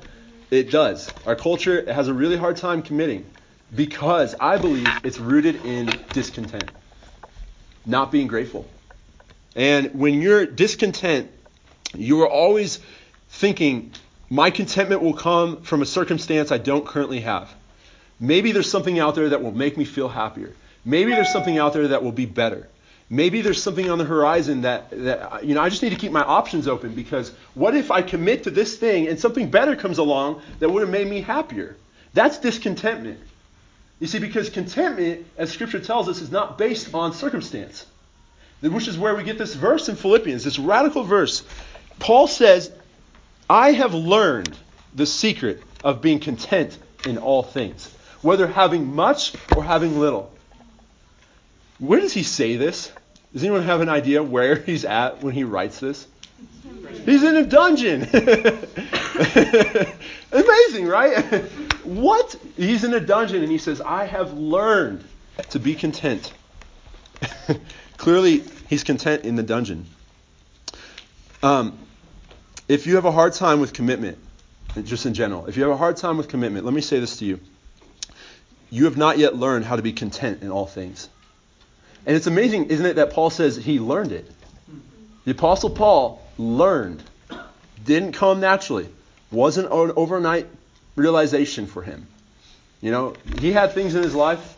[0.50, 1.12] It does.
[1.26, 3.30] Our culture has a really hard time committing
[3.76, 6.72] because I believe it's rooted in discontent
[7.86, 8.68] not being grateful.
[9.56, 11.30] And when you're discontent,
[11.94, 12.80] you are always
[13.30, 13.92] thinking,
[14.30, 17.54] my contentment will come from a circumstance I don't currently have.
[18.20, 20.54] Maybe there's something out there that will make me feel happier.
[20.86, 22.70] Maybe there's something out there that will be better.
[23.10, 26.14] Maybe there's something on the horizon that, that you know I just need to keep
[26.14, 29.98] my options open because what if I commit to this thing and something better comes
[29.98, 31.76] along that would have made me happier?
[32.14, 33.20] That's discontentment.
[34.02, 37.86] You see, because contentment, as Scripture tells us, is not based on circumstance.
[38.62, 41.44] Which is where we get this verse in Philippians, this radical verse.
[42.00, 42.72] Paul says,
[43.48, 44.58] I have learned
[44.96, 50.34] the secret of being content in all things, whether having much or having little.
[51.78, 52.92] Where does he say this?
[53.34, 56.08] Does anyone have an idea where he's at when he writes this?
[57.06, 58.02] He's in a dungeon.
[60.32, 61.46] Amazing, right?
[61.84, 62.36] what?
[62.58, 65.04] He's in a dungeon and he says, I have learned
[65.50, 66.32] to be content.
[67.98, 69.86] Clearly, he's content in the dungeon.
[71.44, 71.78] Um,
[72.68, 74.18] if you have a hard time with commitment,
[74.84, 77.18] just in general, if you have a hard time with commitment, let me say this
[77.18, 77.40] to you.
[78.70, 81.10] You have not yet learned how to be content in all things.
[82.06, 84.32] And it's amazing, isn't it, that Paul says he learned it?
[85.26, 87.04] The Apostle Paul learned.
[87.84, 88.88] Didn't come naturally.
[89.32, 90.48] Wasn't an overnight
[90.96, 92.08] realization for him.
[92.82, 94.58] You know, he had things in his life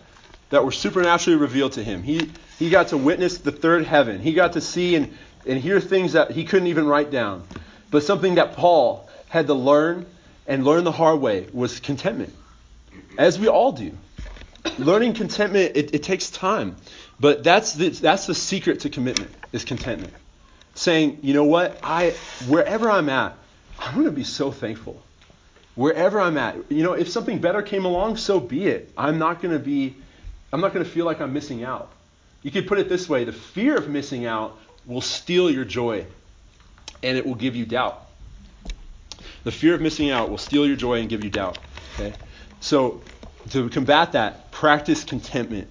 [0.49, 2.03] that were supernaturally revealed to him.
[2.03, 4.19] He, he got to witness the third heaven.
[4.19, 7.43] He got to see and, and hear things that he couldn't even write down.
[7.91, 10.05] But something that Paul had to learn
[10.47, 12.33] and learn the hard way was contentment,
[13.17, 13.97] as we all do.
[14.77, 16.75] Learning contentment, it, it takes time.
[17.19, 20.13] But that's the, that's the secret to commitment, is contentment.
[20.75, 21.79] saying, you know what?
[21.83, 22.11] I
[22.47, 23.37] wherever I'm at,
[23.79, 25.01] I'm to be so thankful.
[25.75, 28.91] Wherever I'm at, you know, if something better came along, so be it.
[28.97, 29.95] I'm not going to be
[30.53, 31.91] I'm not going to feel like I'm missing out.
[32.43, 36.05] You could put it this way, the fear of missing out will steal your joy
[37.01, 38.05] and it will give you doubt.
[39.43, 41.57] The fear of missing out will steal your joy and give you doubt.
[41.95, 42.13] Okay?
[42.59, 43.01] So
[43.49, 45.67] to combat that, practice contentment.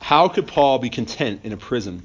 [0.00, 2.02] How could Paul be content in a prison?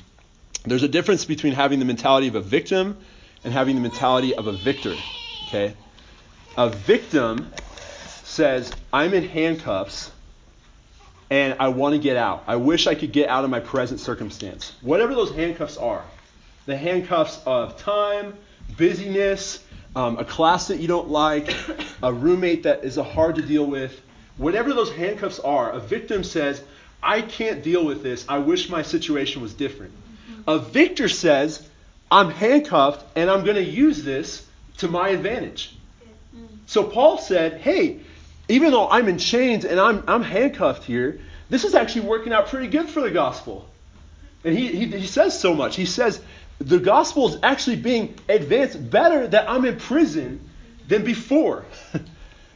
[0.65, 2.97] There's a difference between having the mentality of a victim
[3.45, 4.95] and having the mentality of a victor.
[5.53, 5.75] Okay?
[6.57, 7.53] A victim
[8.23, 10.11] says, I'm in handcuffs
[11.29, 12.43] and I want to get out.
[12.47, 14.73] I wish I could get out of my present circumstance.
[14.81, 16.03] Whatever those handcuffs are
[16.65, 18.33] the handcuffs of time,
[18.77, 19.63] busyness,
[19.95, 21.53] um, a class that you don't like,
[22.01, 24.01] a roommate that is hard to deal with,
[24.37, 26.63] whatever those handcuffs are, a victim says,
[27.03, 28.25] I can't deal with this.
[28.29, 29.91] I wish my situation was different.
[30.47, 31.67] A victor says,
[32.09, 35.75] I'm handcuffed and I'm going to use this to my advantage.
[36.36, 36.47] Mm.
[36.65, 37.99] So Paul said, hey,
[38.49, 42.47] even though I'm in chains and I'm, I'm handcuffed here, this is actually working out
[42.47, 43.67] pretty good for the gospel.
[44.43, 45.75] And he, he, he says so much.
[45.75, 46.21] He says,
[46.59, 50.49] the gospel is actually being advanced better that I'm in prison
[50.88, 51.65] than before.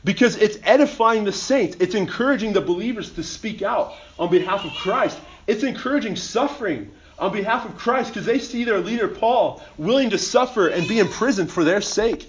[0.04, 1.78] because it's edifying the saints.
[1.80, 5.20] It's encouraging the believers to speak out on behalf of Christ.
[5.48, 10.18] It's encouraging suffering on behalf of Christ because they see their leader Paul willing to
[10.18, 12.28] suffer and be imprisoned for their sake.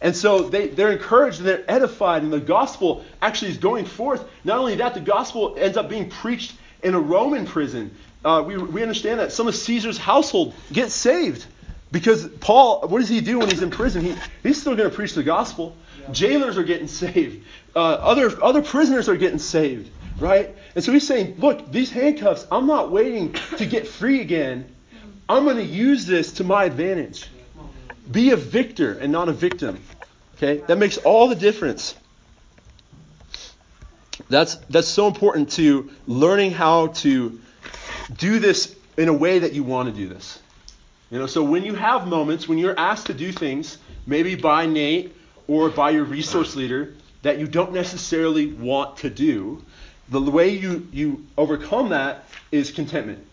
[0.00, 4.24] And so they, they're encouraged and they're edified, and the gospel actually is going forth.
[4.44, 7.94] Not only that, the gospel ends up being preached in a Roman prison.
[8.24, 11.46] Uh, we, we understand that some of Caesar's household get saved
[11.92, 14.02] because Paul, what does he do when he's in prison?
[14.02, 15.76] He, he's still going to preach the gospel.
[16.00, 16.12] Yeah.
[16.12, 17.44] Jailers are getting saved.
[17.76, 20.54] Uh, other, other prisoners are getting saved, right?
[20.74, 24.72] And so he's saying, look, these handcuffs, I'm not waiting to get free again.
[25.28, 27.28] I'm going to use this to my advantage.
[28.10, 29.80] Be a victor and not a victim.
[30.36, 30.62] Okay?
[30.66, 31.94] That makes all the difference.
[34.28, 37.40] That's, that's so important to learning how to
[38.16, 40.38] do this in a way that you want to do this.
[41.10, 44.66] You know, so when you have moments when you're asked to do things, maybe by
[44.66, 45.14] Nate
[45.46, 49.62] or by your resource leader, that you don't necessarily want to do,
[50.08, 53.26] the way you, you overcome that is contentment.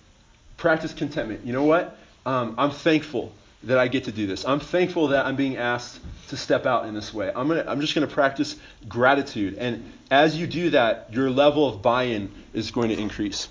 [0.58, 1.46] Practice contentment.
[1.46, 1.98] You know what?
[2.26, 4.46] Um, I'm thankful that I get to do this.
[4.46, 7.32] I'm thankful that I'm being asked to step out in this way.
[7.36, 8.56] I'm, gonna, I'm just going to practice
[8.88, 9.56] gratitude.
[9.58, 13.50] And as you do that, your level of buy in is going to increase.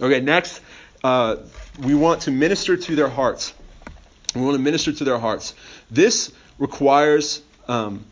[0.00, 0.60] Okay, next,
[1.02, 1.36] uh,
[1.82, 3.52] we want to minister to their hearts.
[4.34, 5.54] We want to minister to their hearts.
[5.90, 8.04] This requires um,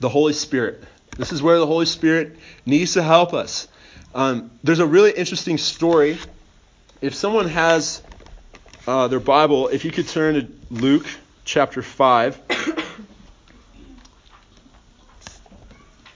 [0.00, 0.82] the Holy Spirit.
[1.20, 3.68] This is where the Holy Spirit needs to help us.
[4.14, 6.16] Um, there's a really interesting story.
[7.02, 8.00] If someone has
[8.86, 11.06] uh, their Bible, if you could turn to Luke
[11.44, 12.40] chapter 5.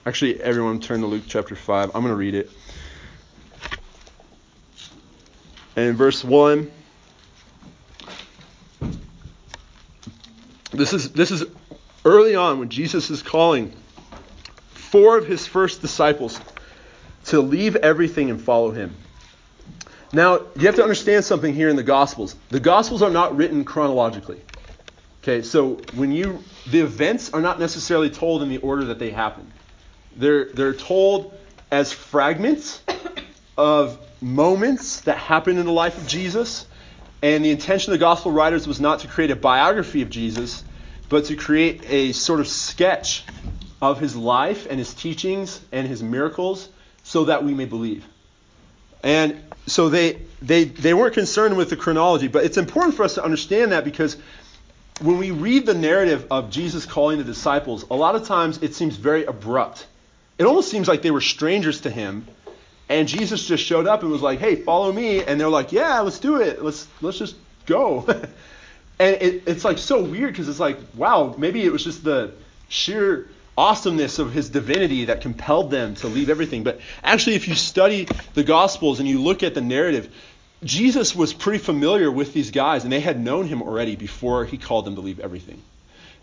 [0.07, 1.91] Actually, everyone turn to Luke chapter 5.
[1.93, 2.49] I'm going to read it.
[5.75, 6.71] And in verse 1,
[10.71, 11.43] this is, this is
[12.05, 13.71] early on when Jesus is calling
[14.95, 16.39] four of his first disciples
[17.25, 18.95] to leave everything and follow him.
[20.13, 22.33] Now, you have to understand something here in the Gospels.
[22.47, 24.39] The Gospels are not written chronologically.
[25.21, 29.09] Okay, so when you the events are not necessarily told in the order that they
[29.09, 29.51] happen.
[30.15, 31.37] They're they're told
[31.71, 32.81] as fragments
[33.57, 36.67] of moments that happened in the life of Jesus.
[37.21, 40.63] And the intention of the gospel writers was not to create a biography of Jesus,
[41.09, 43.25] but to create a sort of sketch
[43.81, 46.69] of his life and his teachings and his miracles
[47.03, 48.05] so that we may believe.
[49.03, 53.15] And so they, they, they weren't concerned with the chronology, but it's important for us
[53.15, 54.17] to understand that because
[55.01, 58.73] when we read the narrative of Jesus calling the disciples, a lot of times it
[58.73, 59.85] seems very abrupt.
[60.37, 62.27] It almost seems like they were strangers to him,
[62.89, 65.99] and Jesus just showed up and was like, "Hey, follow me," and they're like, "Yeah,
[66.01, 66.63] let's do it.
[66.63, 67.35] Let's let's just
[67.65, 68.05] go."
[68.99, 72.31] and it, it's like so weird because it's like, wow, maybe it was just the
[72.69, 76.63] sheer awesomeness of his divinity that compelled them to leave everything.
[76.63, 80.13] But actually, if you study the Gospels and you look at the narrative,
[80.63, 84.57] Jesus was pretty familiar with these guys, and they had known him already before he
[84.57, 85.61] called them to leave everything.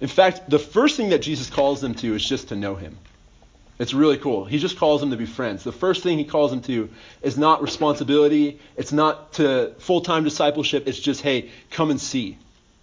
[0.01, 2.99] In fact, the first thing that Jesus calls them to is just to know him.
[3.79, 4.45] It's really cool.
[4.45, 5.64] He just calls them to be friends.
[5.64, 6.90] The first thing he calls them to
[7.23, 12.38] is not responsibility, it's not to full time discipleship, it's just, hey, come and see,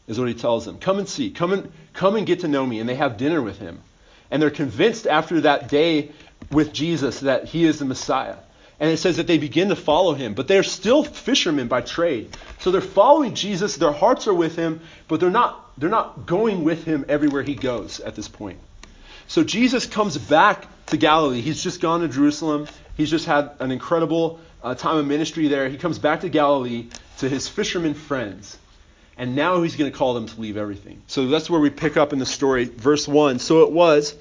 [0.08, 0.78] is what he tells them.
[0.80, 1.30] Come and see.
[1.30, 2.80] Come and, come and get to know me.
[2.80, 3.82] And they have dinner with him.
[4.32, 6.12] And they're convinced after that day
[6.52, 8.36] with Jesus that he is the Messiah.
[8.80, 12.36] And it says that they begin to follow him, but they're still fishermen by trade.
[12.60, 16.64] So they're following Jesus, their hearts are with him, but they're not, they're not going
[16.64, 18.60] with him everywhere he goes at this point.
[19.28, 21.42] So Jesus comes back to Galilee.
[21.42, 22.68] He's just gone to Jerusalem.
[22.96, 25.70] He's just had an incredible uh, time of ministry there.
[25.70, 26.88] He comes back to Galilee
[27.20, 28.58] to his fishermen friends.
[29.20, 31.02] And now he's going to call them to leave everything.
[31.08, 33.40] So that's where we pick up in the story, verse 1.
[33.40, 34.16] So it was,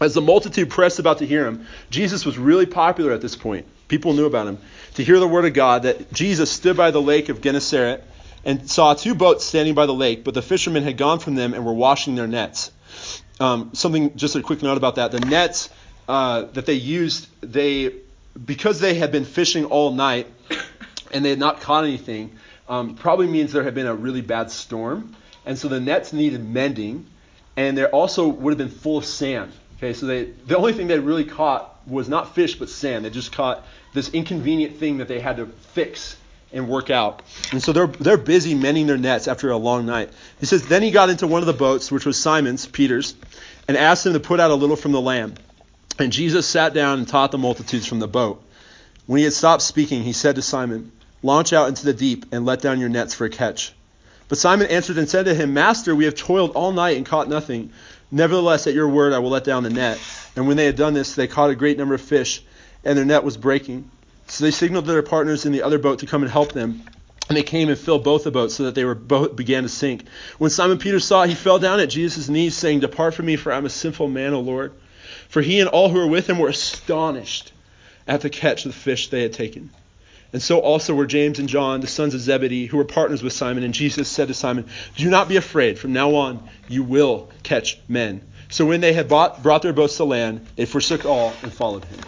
[0.00, 3.66] as the multitude pressed about to hear him, Jesus was really popular at this point.
[3.86, 4.58] People knew about him.
[4.94, 8.02] To hear the word of God, that Jesus stood by the lake of Gennesaret
[8.44, 11.52] and saw two boats standing by the lake, but the fishermen had gone from them
[11.52, 12.72] and were washing their nets.
[13.38, 15.12] Um, something, just a quick note about that.
[15.12, 15.68] The nets
[16.08, 17.94] uh, that they used, they
[18.42, 20.26] because they had been fishing all night
[21.12, 22.38] and they had not caught anything,
[22.70, 26.42] um, probably means there had been a really bad storm, and so the nets needed
[26.42, 27.06] mending,
[27.56, 29.52] and there also would have been full of sand.
[29.76, 33.04] Okay, so they the only thing they really caught was not fish but sand.
[33.04, 36.16] They just caught this inconvenient thing that they had to fix
[36.52, 37.22] and work out.
[37.52, 40.10] And so they're they're busy mending their nets after a long night.
[40.38, 43.14] He says, then he got into one of the boats, which was Simon's, Peter's,
[43.68, 45.40] and asked him to put out a little from the land.
[45.98, 48.42] And Jesus sat down and taught the multitudes from the boat.
[49.06, 52.46] When he had stopped speaking, he said to Simon, Launch out into the deep and
[52.46, 53.72] let down your nets for a catch.
[54.28, 57.28] But Simon answered and said to him, Master, we have toiled all night and caught
[57.28, 57.72] nothing.
[58.10, 59.98] Nevertheless, at your word I will let down the net.
[60.36, 62.42] And when they had done this, they caught a great number of fish,
[62.84, 63.90] and their net was breaking.
[64.28, 66.82] So they signaled to their partners in the other boat to come and help them.
[67.28, 69.68] And they came and filled both the boats so that they were both began to
[69.68, 70.04] sink.
[70.38, 73.36] When Simon Peter saw it, he fell down at Jesus' knees, saying, Depart from me,
[73.36, 74.72] for I am a sinful man, O Lord.
[75.28, 77.52] For he and all who were with him were astonished
[78.06, 79.70] at the catch of the fish they had taken.
[80.32, 83.32] And so also were James and John, the sons of Zebedee, who were partners with
[83.32, 83.64] Simon.
[83.64, 85.78] And Jesus said to Simon, Do not be afraid.
[85.78, 88.22] From now on, you will catch men.
[88.48, 91.84] So when they had bought, brought their boats to land, they forsook all and followed
[91.84, 92.00] him.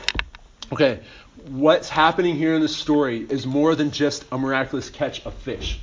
[0.72, 1.00] Okay,
[1.48, 5.80] what's happening here in this story is more than just a miraculous catch of fish.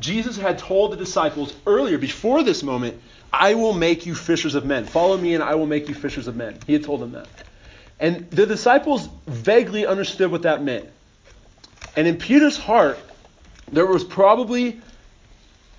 [0.00, 3.00] Jesus had told the disciples earlier, before this moment,
[3.32, 4.86] I will make you fishers of men.
[4.86, 6.58] Follow me, and I will make you fishers of men.
[6.66, 7.28] He had told them that.
[8.00, 10.88] And the disciples vaguely understood what that meant.
[11.98, 12.96] And in Peter's heart,
[13.72, 14.80] there was probably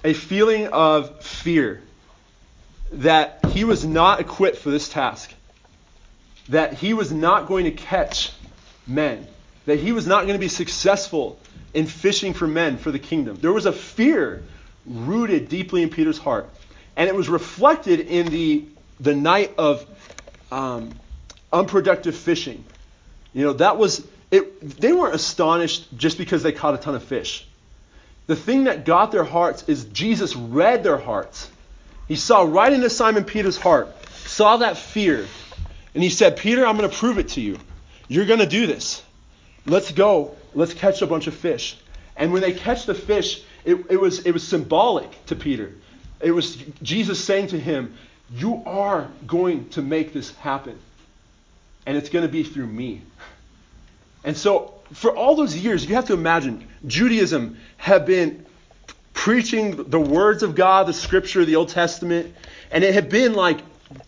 [0.03, 1.81] a feeling of fear
[2.91, 5.33] that he was not equipped for this task,
[6.49, 8.33] that he was not going to catch
[8.85, 9.25] men,
[9.65, 11.39] that he was not going to be successful
[11.73, 13.37] in fishing for men for the kingdom.
[13.39, 14.43] There was a fear
[14.85, 16.49] rooted deeply in Peter's heart.
[16.97, 18.65] And it was reflected in the,
[18.99, 19.85] the night of
[20.51, 20.99] um,
[21.53, 22.65] unproductive fishing.
[23.31, 27.03] You know, that was, it, they weren't astonished just because they caught a ton of
[27.03, 27.47] fish.
[28.27, 31.49] The thing that got their hearts is Jesus read their hearts.
[32.07, 33.89] He saw right into Simon Peter's heart,
[34.25, 35.25] saw that fear,
[35.93, 37.57] and he said, Peter, I'm going to prove it to you.
[38.07, 39.03] You're going to do this.
[39.65, 40.35] Let's go.
[40.53, 41.77] Let's catch a bunch of fish.
[42.15, 45.71] And when they catch the fish, it, it, was, it was symbolic to Peter.
[46.19, 47.95] It was Jesus saying to him,
[48.31, 50.77] You are going to make this happen.
[51.85, 53.01] And it's going to be through me.
[54.23, 58.45] And so, for all those years, you have to imagine Judaism had been
[59.13, 62.33] preaching the words of God, the scripture, the Old Testament,
[62.71, 63.59] and it had been like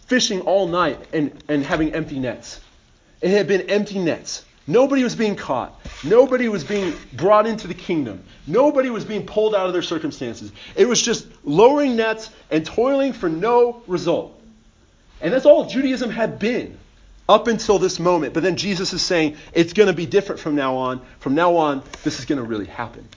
[0.05, 2.59] fishing all night and, and having empty nets.
[3.21, 4.45] It had been empty nets.
[4.67, 5.79] Nobody was being caught.
[6.03, 8.23] Nobody was being brought into the kingdom.
[8.47, 10.51] Nobody was being pulled out of their circumstances.
[10.75, 14.39] It was just lowering nets and toiling for no result.
[15.19, 16.77] And that's all Judaism had been
[17.27, 18.33] up until this moment.
[18.33, 21.01] But then Jesus is saying it's going to be different from now on.
[21.19, 23.07] From now on, this is going to really happen.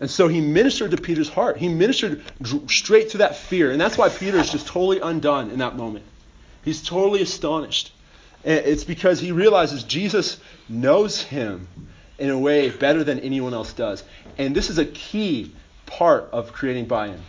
[0.00, 1.56] And so he ministered to Peter's heart.
[1.56, 2.22] He ministered
[2.68, 3.70] straight to that fear.
[3.70, 6.04] And that's why Peter is just totally undone in that moment.
[6.64, 7.92] He's totally astonished.
[8.44, 11.68] It's because he realizes Jesus knows him
[12.18, 14.04] in a way better than anyone else does.
[14.36, 15.52] And this is a key
[15.86, 17.20] part of creating buy in.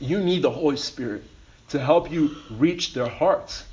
[0.00, 1.24] You need the Holy Spirit
[1.70, 3.64] to help you reach their hearts.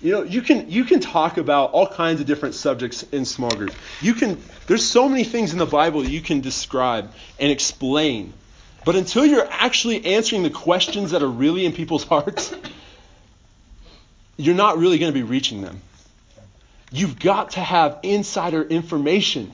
[0.00, 3.50] You know, you can you can talk about all kinds of different subjects in small
[3.50, 3.74] groups.
[4.02, 8.32] You can there's so many things in the Bible you can describe and explain.
[8.84, 12.54] But until you're actually answering the questions that are really in people's hearts,
[14.36, 15.80] you're not really going to be reaching them.
[16.92, 19.50] You've got to have insider information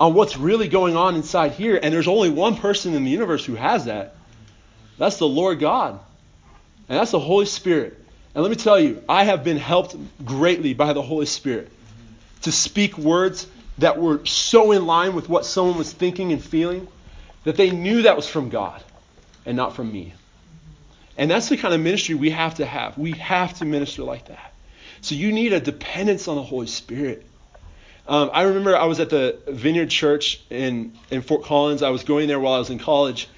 [0.00, 1.78] on what's really going on inside here.
[1.80, 4.16] And there's only one person in the universe who has that.
[4.98, 6.00] That's the Lord God.
[6.88, 8.01] And that's the Holy Spirit.
[8.34, 11.70] And let me tell you, I have been helped greatly by the Holy Spirit
[12.42, 13.46] to speak words
[13.78, 16.88] that were so in line with what someone was thinking and feeling
[17.44, 18.82] that they knew that was from God
[19.44, 20.14] and not from me.
[21.16, 22.96] And that's the kind of ministry we have to have.
[22.96, 24.52] We have to minister like that.
[25.02, 27.26] So you need a dependence on the Holy Spirit.
[28.06, 31.82] Um, I remember I was at the Vineyard Church in, in Fort Collins.
[31.82, 33.28] I was going there while I was in college.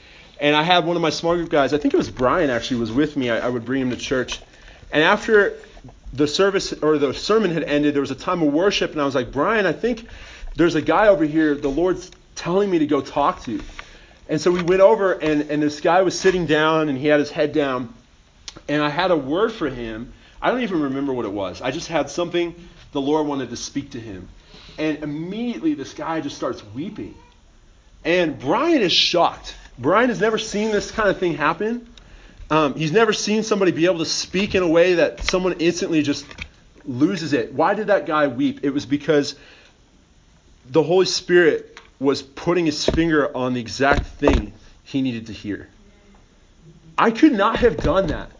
[0.40, 2.80] And I had one of my small group guys, I think it was Brian actually,
[2.80, 3.30] was with me.
[3.30, 4.40] I, I would bring him to church.
[4.94, 5.58] And after
[6.12, 8.92] the service or the sermon had ended, there was a time of worship.
[8.92, 10.06] And I was like, Brian, I think
[10.54, 13.60] there's a guy over here the Lord's telling me to go talk to.
[14.28, 17.18] And so we went over, and, and this guy was sitting down, and he had
[17.18, 17.92] his head down.
[18.68, 20.12] And I had a word for him.
[20.40, 21.60] I don't even remember what it was.
[21.60, 22.54] I just had something
[22.92, 24.28] the Lord wanted to speak to him.
[24.78, 27.16] And immediately this guy just starts weeping.
[28.04, 29.56] And Brian is shocked.
[29.76, 31.88] Brian has never seen this kind of thing happen.
[32.50, 36.02] Um, he's never seen somebody be able to speak in a way that someone instantly
[36.02, 36.26] just
[36.84, 37.52] loses it.
[37.52, 38.60] Why did that guy weep?
[38.62, 39.36] It was because
[40.66, 45.68] the Holy Spirit was putting his finger on the exact thing he needed to hear.
[46.96, 48.30] I could not have done that.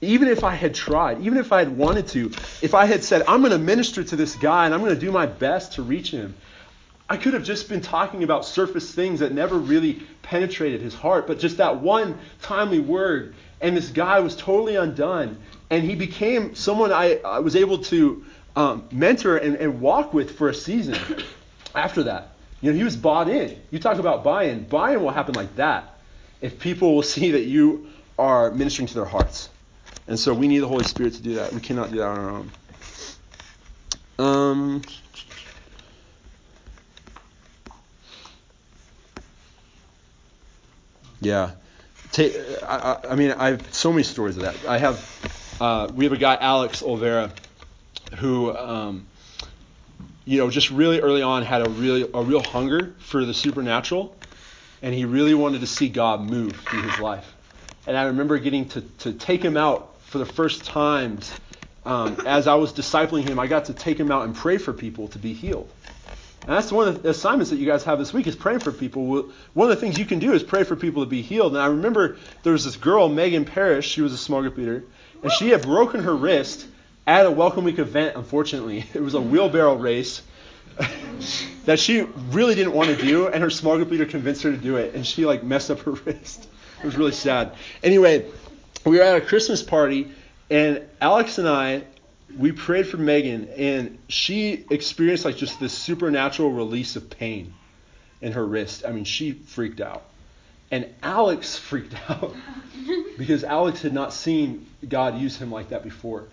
[0.00, 3.22] Even if I had tried, even if I had wanted to, if I had said,
[3.28, 5.82] I'm going to minister to this guy and I'm going to do my best to
[5.82, 6.34] reach him,
[7.08, 11.28] I could have just been talking about surface things that never really penetrated his heart.
[11.28, 15.38] But just that one timely word, and this guy was totally undone.
[15.70, 18.24] And he became someone I, I was able to
[18.56, 20.98] um, mentor and, and walk with for a season
[21.74, 22.36] after that.
[22.60, 23.58] You know, he was bought in.
[23.70, 24.64] You talk about buy-in.
[24.64, 25.98] Buy-in will happen like that
[26.40, 27.88] if people will see that you
[28.18, 29.48] are ministering to their hearts.
[30.06, 31.52] And so we need the Holy Spirit to do that.
[31.52, 32.52] We cannot do that on our own.
[34.18, 34.82] Um,
[41.20, 41.52] yeah.
[42.18, 44.56] I, I, mean, I have so many stories of that.
[44.68, 47.30] I have, uh, we have a guy, Alex Olvera,
[48.18, 49.06] who, um,
[50.24, 54.14] you know, just really early on had a really a real hunger for the supernatural,
[54.82, 57.32] and he really wanted to see God move through his life.
[57.86, 61.32] And I remember getting to, to take him out for the first times,
[61.84, 64.72] um, as I was discipling him, I got to take him out and pray for
[64.72, 65.68] people to be healed.
[66.42, 68.72] And that's one of the assignments that you guys have this week is praying for
[68.72, 69.30] people.
[69.54, 71.52] One of the things you can do is pray for people to be healed.
[71.52, 74.84] And I remember there was this girl, Megan Parrish, she was a small group leader,
[75.22, 76.66] and she had broken her wrist
[77.06, 78.84] at a Welcome Week event, unfortunately.
[78.94, 80.22] It was a wheelbarrow race
[81.64, 84.56] that she really didn't want to do, and her small group leader convinced her to
[84.56, 86.48] do it, and she like messed up her wrist.
[86.80, 87.52] It was really sad.
[87.84, 88.26] Anyway,
[88.84, 90.10] we were at a Christmas party,
[90.50, 91.84] and Alex and I,
[92.36, 97.54] we prayed for Megan, and she experienced like just this supernatural release of pain
[98.20, 98.84] in her wrist.
[98.86, 100.04] I mean, she freaked out.
[100.70, 102.34] And Alex freaked out
[103.18, 106.24] because Alex had not seen God use him like that before.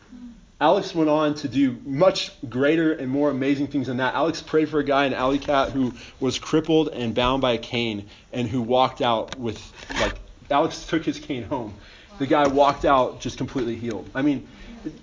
[0.62, 4.14] Alex went on to do much greater and more amazing things than that.
[4.14, 7.58] Alex prayed for a guy in Alley Cat who was crippled and bound by a
[7.58, 9.58] cane and who walked out with
[10.02, 10.16] like
[10.52, 11.74] Alex took his cane home
[12.20, 14.08] the guy walked out just completely healed.
[14.14, 14.48] I mean,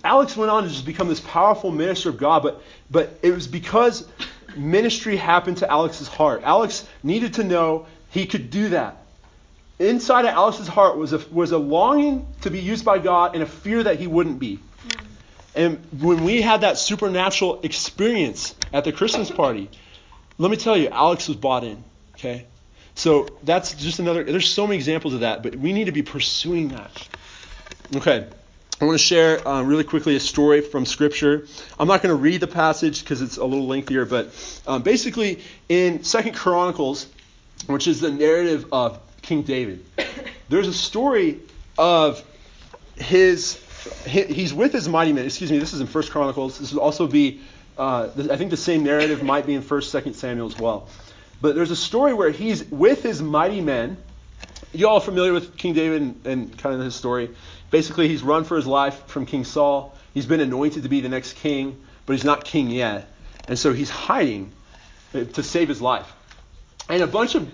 [0.04, 3.46] Alex went on to just become this powerful minister of God, but but it was
[3.46, 4.06] because
[4.56, 6.42] ministry happened to Alex's heart.
[6.44, 8.96] Alex needed to know he could do that.
[9.78, 13.42] Inside of Alex's heart was a, was a longing to be used by God and
[13.42, 14.58] a fear that he wouldn't be.
[15.54, 19.70] And when we had that supernatural experience at the Christmas party,
[20.38, 21.82] let me tell you, Alex was bought in.
[22.14, 22.46] Okay?
[22.94, 26.02] So that's just another, there's so many examples of that, but we need to be
[26.02, 27.08] pursuing that.
[27.96, 28.26] Okay.
[28.78, 31.46] I want to share uh, really quickly a story from Scripture.
[31.80, 35.40] I'm not going to read the passage because it's a little lengthier, but um, basically
[35.70, 37.06] in Second Chronicles,
[37.68, 39.82] which is the narrative of King David,
[40.50, 41.40] there's a story
[41.78, 42.22] of
[42.96, 43.62] his.
[44.04, 45.24] He's with his mighty men.
[45.24, 45.58] Excuse me.
[45.58, 46.58] This is in First Chronicles.
[46.58, 47.40] This would also be.
[47.78, 50.88] Uh, I think the same narrative might be in First, Second Samuel as well.
[51.40, 53.96] But there's a story where he's with his mighty men.
[54.72, 57.30] You all familiar with King David and, and kind of his story?
[57.70, 59.96] Basically, he's run for his life from King Saul.
[60.14, 63.08] He's been anointed to be the next king, but he's not king yet.
[63.48, 64.52] And so he's hiding
[65.12, 66.12] to save his life.
[66.88, 67.52] And a bunch of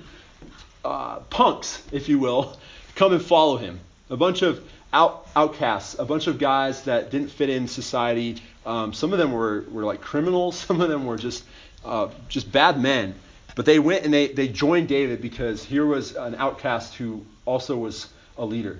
[0.85, 2.57] uh, punks, if you will,
[2.95, 3.80] come and follow him.
[4.11, 4.62] A bunch of
[4.93, 8.43] out, outcasts, a bunch of guys that didn't fit in society.
[8.66, 10.57] Um, some of them were, were like criminals.
[10.66, 11.45] Some of them were just
[11.85, 13.14] uh, just bad men.
[13.55, 17.76] But they went and they, they joined David because here was an outcast who also
[17.76, 18.78] was a leader.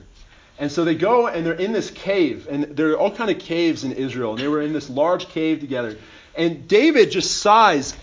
[0.59, 3.39] And so they go and they're in this cave, and there are all kind of
[3.39, 5.97] caves in Israel, and they were in this large cave together.
[6.37, 7.95] And David just sighs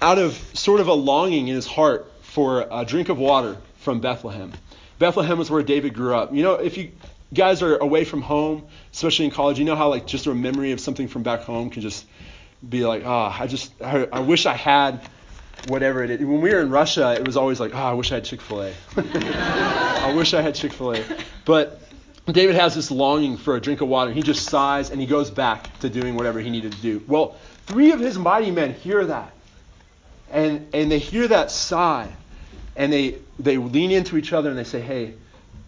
[0.00, 4.00] out of sort of a longing in his heart for a drink of water from
[4.00, 4.52] Bethlehem.
[4.98, 6.34] Bethlehem was where David grew up.
[6.34, 6.92] You know, if you
[7.32, 10.72] guys are away from home, especially in college, you know how like just a memory
[10.72, 12.04] of something from back home can just
[12.66, 15.00] be like, ah, oh, I just I, I wish I had
[15.66, 16.20] whatever it is.
[16.20, 18.40] When we were in Russia, it was always like, oh, I wish I had Chick
[18.40, 18.72] fil A.
[18.96, 21.04] I wish I had Chick fil A.
[21.44, 21.80] But
[22.26, 24.12] David has this longing for a drink of water.
[24.12, 27.02] He just sighs and he goes back to doing whatever he needed to do.
[27.06, 27.36] Well,
[27.66, 29.32] three of his mighty men hear that.
[30.30, 32.10] And, and they hear that sigh,
[32.74, 35.12] and they, they lean into each other and they say, Hey,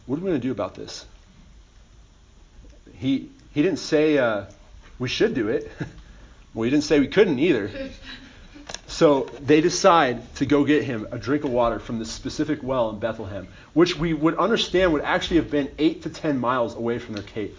[0.07, 1.05] what are we going to do about this?
[2.97, 4.45] He, he didn't say uh,
[4.99, 5.71] we should do it.
[6.55, 7.71] well, he didn't say we couldn't either.
[8.95, 12.91] So they decide to go get him a drink of water from this specific well
[12.91, 17.01] in Bethlehem, which we would understand would actually have been 8 to 10 miles away
[17.01, 17.59] from their cave.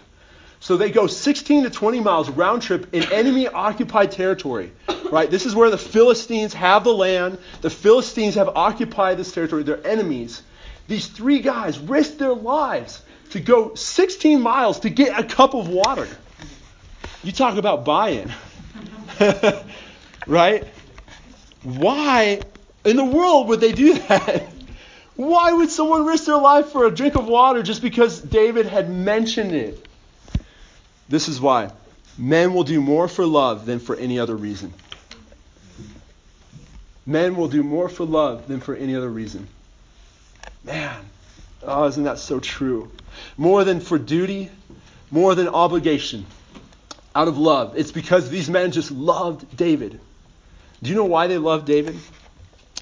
[0.61, 4.71] So they go 16 to 20 miles round trip in enemy occupied territory.
[5.11, 5.29] Right?
[5.29, 7.37] This is where the Philistines have the land.
[7.59, 9.63] The Philistines have occupied this territory.
[9.63, 10.41] They're enemies.
[10.87, 15.67] These three guys risk their lives to go 16 miles to get a cup of
[15.67, 16.07] water.
[17.25, 18.31] You talk about buy in.
[20.27, 20.65] right?
[21.65, 22.43] Why
[22.85, 24.47] in the world would they do that?
[25.15, 28.89] Why would someone risk their life for a drink of water just because David had
[28.89, 29.87] mentioned it?
[31.09, 31.71] This is why.
[32.17, 34.73] Men will do more for love than for any other reason.
[37.05, 39.47] Men will do more for love than for any other reason.
[40.63, 41.03] Man,
[41.63, 42.91] oh, isn't that so true?
[43.37, 44.49] More than for duty,
[45.09, 46.25] more than obligation,
[47.15, 47.77] out of love.
[47.77, 49.99] It's because these men just loved David.
[50.81, 51.99] Do you know why they loved David?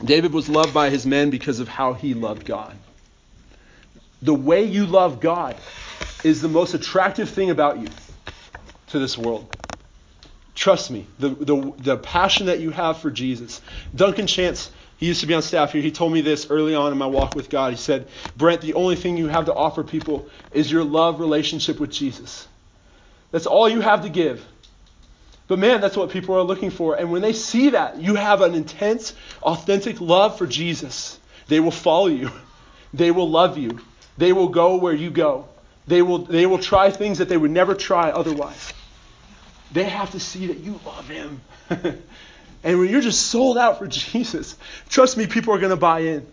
[0.03, 2.77] David was loved by his men because of how he loved God.
[4.21, 5.57] The way you love God
[6.23, 7.89] is the most attractive thing about you
[8.87, 9.47] to this world.
[10.55, 13.61] Trust me, the, the, the passion that you have for Jesus.
[13.95, 15.81] Duncan Chance, he used to be on staff here.
[15.81, 17.71] He told me this early on in my walk with God.
[17.71, 21.79] He said, Brent, the only thing you have to offer people is your love relationship
[21.79, 22.47] with Jesus.
[23.31, 24.45] That's all you have to give.
[25.47, 26.95] But man, that's what people are looking for.
[26.95, 31.71] And when they see that, you have an intense, authentic love for Jesus, they will
[31.71, 32.31] follow you.
[32.93, 33.79] They will love you.
[34.17, 35.47] They will go where you go.
[35.87, 38.73] They will, they will try things that they would never try otherwise.
[39.71, 41.41] They have to see that you love him.
[41.69, 44.55] and when you're just sold out for Jesus,
[44.87, 46.25] trust me, people are going to buy in.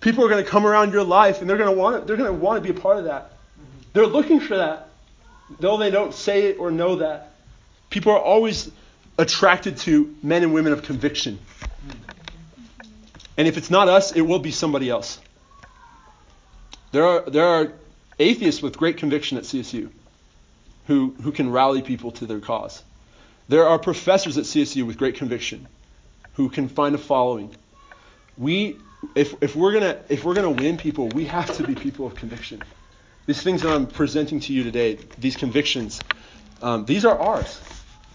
[0.00, 2.30] People are going to come around your life and they're going to want they're going
[2.30, 3.32] to want to be a part of that.
[3.94, 4.90] They're looking for that.
[5.60, 7.33] Though they don't say it or know that.
[7.90, 8.70] People are always
[9.18, 11.38] attracted to men and women of conviction.
[13.36, 15.20] And if it's not us, it will be somebody else.
[16.92, 17.72] There are, there are
[18.18, 19.90] atheists with great conviction at CSU
[20.86, 22.82] who, who can rally people to their cause.
[23.48, 25.66] There are professors at CSU with great conviction
[26.34, 27.54] who can find a following.
[28.36, 28.80] We,
[29.14, 32.14] if, if we're gonna if we're gonna win people, we have to be people of
[32.14, 32.62] conviction.
[33.26, 36.00] These things that I'm presenting to you today, these convictions,
[36.62, 37.60] um, these are ours.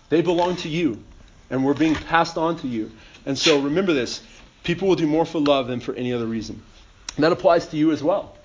[0.10, 1.04] They belong to you,
[1.50, 2.92] and we're being passed on to you.
[3.26, 4.22] And so remember this:
[4.64, 6.62] people will do more for love than for any other reason.
[7.16, 8.36] And that applies to you as well.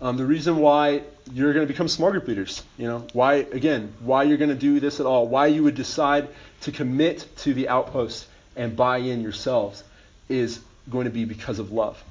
[0.00, 1.02] Um, the reason why
[1.32, 4.54] you're going to become small group leaders, you know, why again, why you're going to
[4.54, 6.28] do this at all, why you would decide
[6.62, 9.82] to commit to the outpost and buy in yourselves,
[10.28, 10.60] is
[10.90, 12.02] going to be because of love.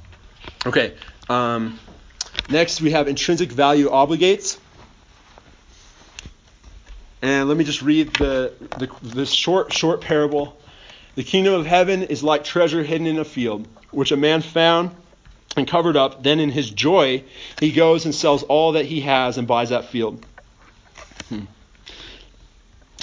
[0.66, 0.96] Okay.
[1.30, 1.80] Um,
[2.50, 4.58] next, we have intrinsic value obligates.
[7.22, 10.58] And let me just read the, the this short short parable.
[11.16, 14.92] The kingdom of heaven is like treasure hidden in a field, which a man found
[15.56, 16.24] and covered up.
[16.24, 17.24] Then in his joy,
[17.60, 20.26] he goes and sells all that he has and buys that field.
[21.30, 21.46] Hmm.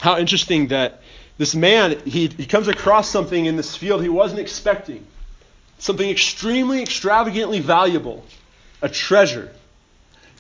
[0.01, 1.03] How interesting that
[1.39, 5.07] this man, he, he comes across something in this field he wasn't expecting.
[5.79, 8.25] Something extremely, extravagantly valuable.
[8.83, 9.51] A treasure.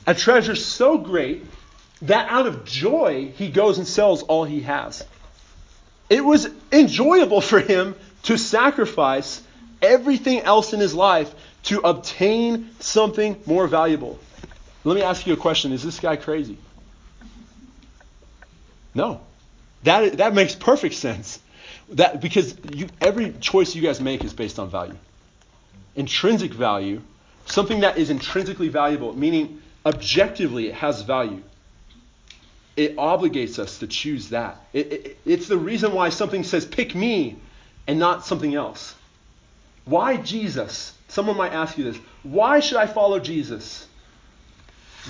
[0.06, 1.44] A treasure so great
[2.02, 5.04] that out of joy, he goes and sells all he has.
[6.10, 7.94] It was enjoyable for him
[8.24, 9.42] to sacrifice
[9.80, 11.32] everything else in his life
[11.64, 14.18] to obtain something more valuable.
[14.84, 15.72] Let me ask you a question.
[15.72, 16.58] Is this guy crazy?
[18.94, 19.20] No.
[19.84, 21.40] That, that makes perfect sense.
[21.90, 24.96] That, because you, every choice you guys make is based on value.
[25.94, 27.00] Intrinsic value,
[27.46, 31.42] something that is intrinsically valuable, meaning objectively it has value.
[32.76, 34.64] It obligates us to choose that.
[34.72, 37.36] It, it, it's the reason why something says, pick me,
[37.86, 38.94] and not something else.
[39.84, 40.94] Why Jesus?
[41.08, 41.96] Someone might ask you this.
[42.22, 43.86] Why should I follow Jesus?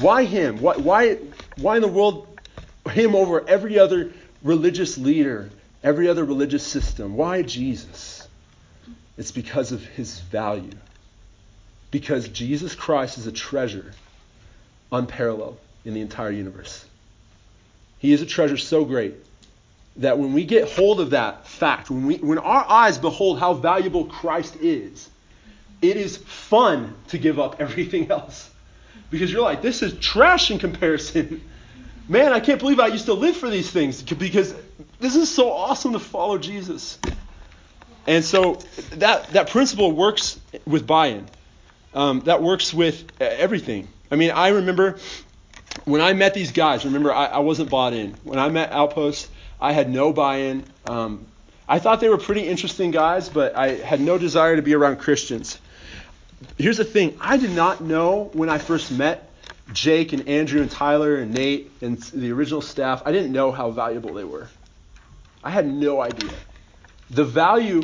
[0.01, 0.61] Why him?
[0.61, 1.19] Why, why,
[1.57, 2.27] why in the world
[2.91, 5.51] him over every other religious leader,
[5.85, 7.17] every other religious system?
[7.17, 8.27] Why Jesus?
[9.19, 10.73] It's because of his value.
[11.91, 13.93] Because Jesus Christ is a treasure
[14.91, 16.87] unparalleled in the entire universe.
[18.03, 19.15] He is a treasure so great
[19.99, 23.55] that when we get hold of that fact, when, we, when our eyes behold how
[23.55, 25.09] valuable Christ is,
[25.81, 28.51] it is fun to give up everything else.
[29.09, 31.43] Because you're like, this is trash in comparison.
[32.09, 34.53] Man, I can't believe I used to live for these things because
[34.99, 36.99] this is so awesome to follow Jesus.
[38.09, 38.55] And so
[38.95, 41.29] that, that principle works with buy in,
[41.95, 43.87] um, that works with everything.
[44.11, 44.99] I mean, I remember
[45.85, 48.15] when I met these guys, remember, I, I wasn't bought in.
[48.25, 49.29] When I met Outpost,
[49.61, 50.65] I had no buy in.
[50.87, 51.27] Um,
[51.69, 54.99] I thought they were pretty interesting guys, but I had no desire to be around
[54.99, 55.59] Christians.
[56.59, 59.31] Here's the thing I did not know when I first met
[59.73, 63.71] Jake and Andrew and Tyler and Nate and the original staff, I didn't know how
[63.71, 64.49] valuable they were.
[65.43, 66.31] I had no idea.
[67.11, 67.83] The value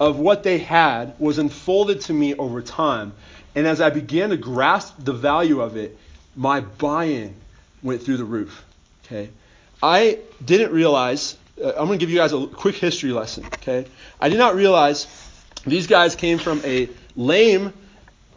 [0.00, 3.12] of what they had was unfolded to me over time.
[3.54, 5.98] And as I began to grasp the value of it,
[6.36, 7.34] my buy in
[7.82, 8.64] went through the roof.
[9.04, 9.30] Okay?
[9.82, 13.44] I didn't realize, uh, I'm going to give you guys a quick history lesson.
[13.46, 13.86] Okay?
[14.20, 15.06] I did not realize
[15.66, 17.72] these guys came from a lame,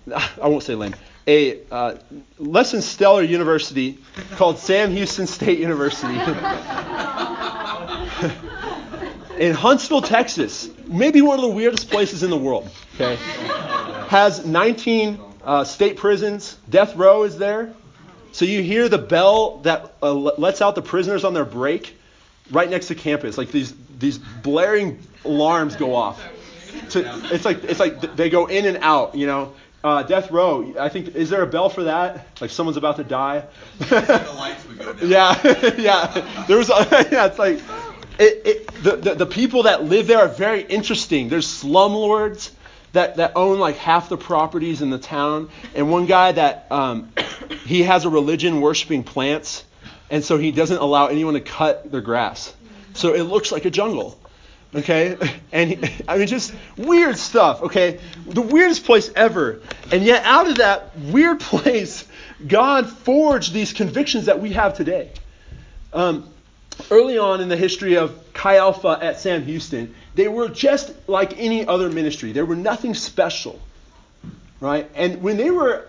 [0.15, 0.95] I won't say lame,
[1.27, 1.95] a uh,
[2.37, 3.97] less than stellar university
[4.31, 6.13] called Sam Houston State University
[9.39, 10.69] in Huntsville, Texas.
[10.85, 12.69] Maybe one of the weirdest places in the world.
[12.93, 13.15] Okay,
[14.07, 16.57] has 19 uh, state prisons.
[16.69, 17.73] Death row is there.
[18.35, 21.97] So you hear the bell that uh, lets out the prisoners on their break
[22.51, 23.37] right next to campus.
[23.37, 26.21] Like these these blaring alarms go off.
[26.89, 29.15] To, it's like it's like they go in and out.
[29.15, 29.53] You know.
[29.85, 30.73] Uh, death row.
[30.77, 32.27] I think is there a bell for that?
[32.41, 33.45] Like someone's about to die.
[35.01, 35.39] yeah,
[35.77, 36.45] yeah.
[36.47, 36.67] There was.
[36.69, 37.59] yeah, it's like
[38.19, 41.29] it, it, the, the the people that live there are very interesting.
[41.29, 42.51] There's slumlords
[42.95, 47.13] that that own like half the properties in the town, and one guy that um,
[47.65, 49.63] he has a religion worshiping plants,
[50.09, 52.53] and so he doesn't allow anyone to cut their grass.
[52.93, 54.17] So it looks like a jungle
[54.75, 55.17] okay?
[55.51, 57.99] And he, I mean, just weird stuff, okay?
[58.27, 59.61] The weirdest place ever.
[59.91, 62.05] And yet, out of that weird place,
[62.45, 65.11] God forged these convictions that we have today.
[65.93, 66.29] Um,
[66.91, 71.37] early on in the history of Chi Alpha at Sam Houston, they were just like
[71.37, 72.31] any other ministry.
[72.31, 73.59] They were nothing special,
[74.59, 74.89] right?
[74.95, 75.85] And when they were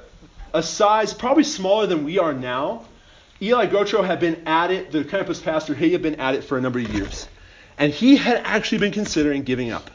[0.53, 2.85] a size probably smaller than we are now,
[3.41, 6.59] Eli Gautreaux had been at it, the campus pastor, he had been at it for
[6.59, 7.29] a number of years.
[7.79, 9.91] And he had actually been considering giving up.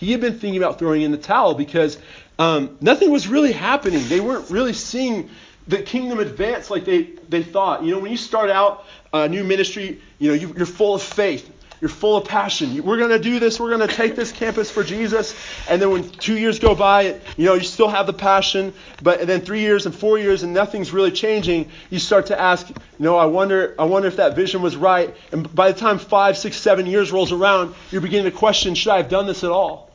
[0.00, 1.98] He had been thinking about throwing in the towel because
[2.38, 4.06] um, nothing was really happening.
[4.08, 5.30] They weren't really seeing
[5.68, 7.82] the kingdom advance like they, they thought.
[7.82, 11.02] You know, when you start out a new ministry, you know, you, you're full of
[11.02, 11.50] faith.
[11.80, 12.82] You're full of passion.
[12.82, 13.60] We're going to do this.
[13.60, 15.34] We're going to take this campus for Jesus.
[15.68, 18.72] And then when two years go by, you know, you still have the passion.
[19.02, 22.68] But then three years and four years and nothing's really changing, you start to ask,
[22.68, 25.14] you know, I wonder, I wonder if that vision was right.
[25.32, 28.92] And by the time five, six, seven years rolls around, you're beginning to question, should
[28.92, 29.90] I have done this at all?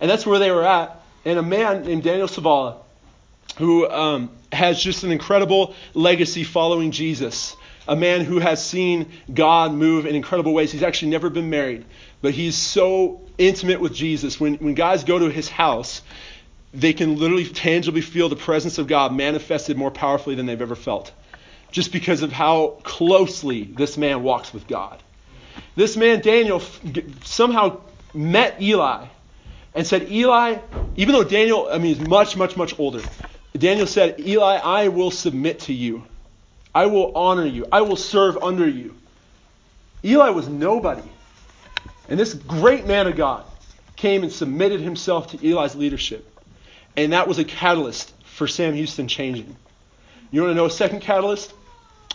[0.00, 1.02] And that's where they were at.
[1.26, 2.76] And a man named Daniel Savala,
[3.58, 7.56] who um, has just an incredible legacy following Jesus
[7.88, 10.72] a man who has seen God move in incredible ways.
[10.72, 11.84] He's actually never been married,
[12.22, 14.38] but he's so intimate with Jesus.
[14.38, 16.02] When, when guys go to his house,
[16.72, 20.76] they can literally tangibly feel the presence of God manifested more powerfully than they've ever
[20.76, 21.12] felt,
[21.72, 25.02] just because of how closely this man walks with God.
[25.74, 26.62] This man, Daniel,
[27.24, 27.80] somehow
[28.14, 29.06] met Eli
[29.74, 30.58] and said, Eli,
[30.96, 33.02] even though Daniel, I mean, is much, much, much older,
[33.56, 36.04] Daniel said, Eli, I will submit to you.
[36.74, 37.66] I will honor you.
[37.70, 38.94] I will serve under you.
[40.04, 41.08] Eli was nobody.
[42.08, 43.44] And this great man of God
[43.96, 46.26] came and submitted himself to Eli's leadership.
[46.96, 49.56] And that was a catalyst for Sam Houston changing.
[50.30, 51.52] You want to know a second catalyst?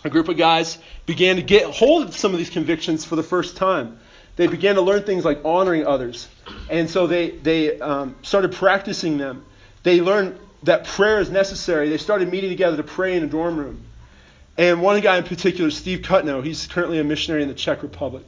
[0.04, 3.22] A group of guys began to get hold of some of these convictions for the
[3.22, 3.98] first time.
[4.36, 6.28] They began to learn things like honoring others.
[6.68, 9.44] And so they, they um, started practicing them.
[9.82, 11.88] They learned that prayer is necessary.
[11.88, 13.82] They started meeting together to pray in a dorm room.
[14.58, 18.24] And one guy in particular, Steve Kutno, he's currently a missionary in the Czech Republic.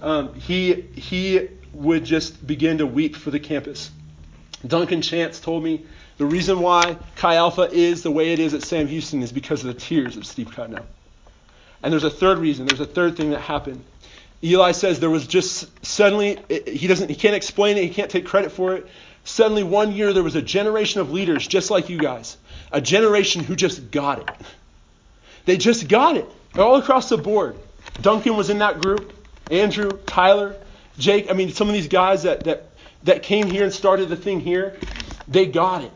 [0.00, 3.90] Um, he, he would just begin to weep for the campus.
[4.66, 5.84] Duncan Chance told me
[6.18, 9.64] the reason why Chi Alpha is the way it is at Sam Houston is because
[9.64, 10.82] of the tears of Steve Kutno.
[11.82, 12.66] And there's a third reason.
[12.66, 13.84] There's a third thing that happened.
[14.42, 17.82] Eli says there was just suddenly he doesn't he can't explain it.
[17.84, 18.86] He can't take credit for it.
[19.24, 22.38] Suddenly one year there was a generation of leaders just like you guys,
[22.72, 24.30] a generation who just got it.
[25.44, 26.26] They just got it
[26.56, 27.56] all across the board.
[28.00, 29.12] Duncan was in that group.
[29.50, 30.56] Andrew, Tyler,
[30.98, 31.30] Jake.
[31.30, 32.70] I mean, some of these guys that, that,
[33.04, 34.76] that came here and started the thing here,
[35.26, 35.92] they got it.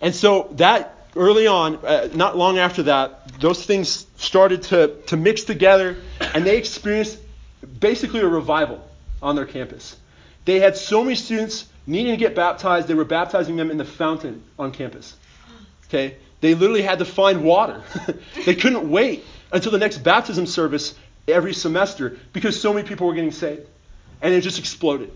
[0.00, 5.16] And so that early on, uh, not long after that, those things started to, to
[5.16, 7.18] mix together and they experienced
[7.80, 8.84] basically a revival
[9.22, 9.96] on their campus.
[10.44, 13.84] They had so many students needing to get baptized, they were baptizing them in the
[13.84, 15.16] fountain on campus.
[15.86, 16.16] Okay?
[16.40, 17.82] They literally had to find water.
[18.46, 20.94] they couldn't wait until the next baptism service
[21.26, 23.66] every semester because so many people were getting saved.
[24.20, 25.12] And it just exploded.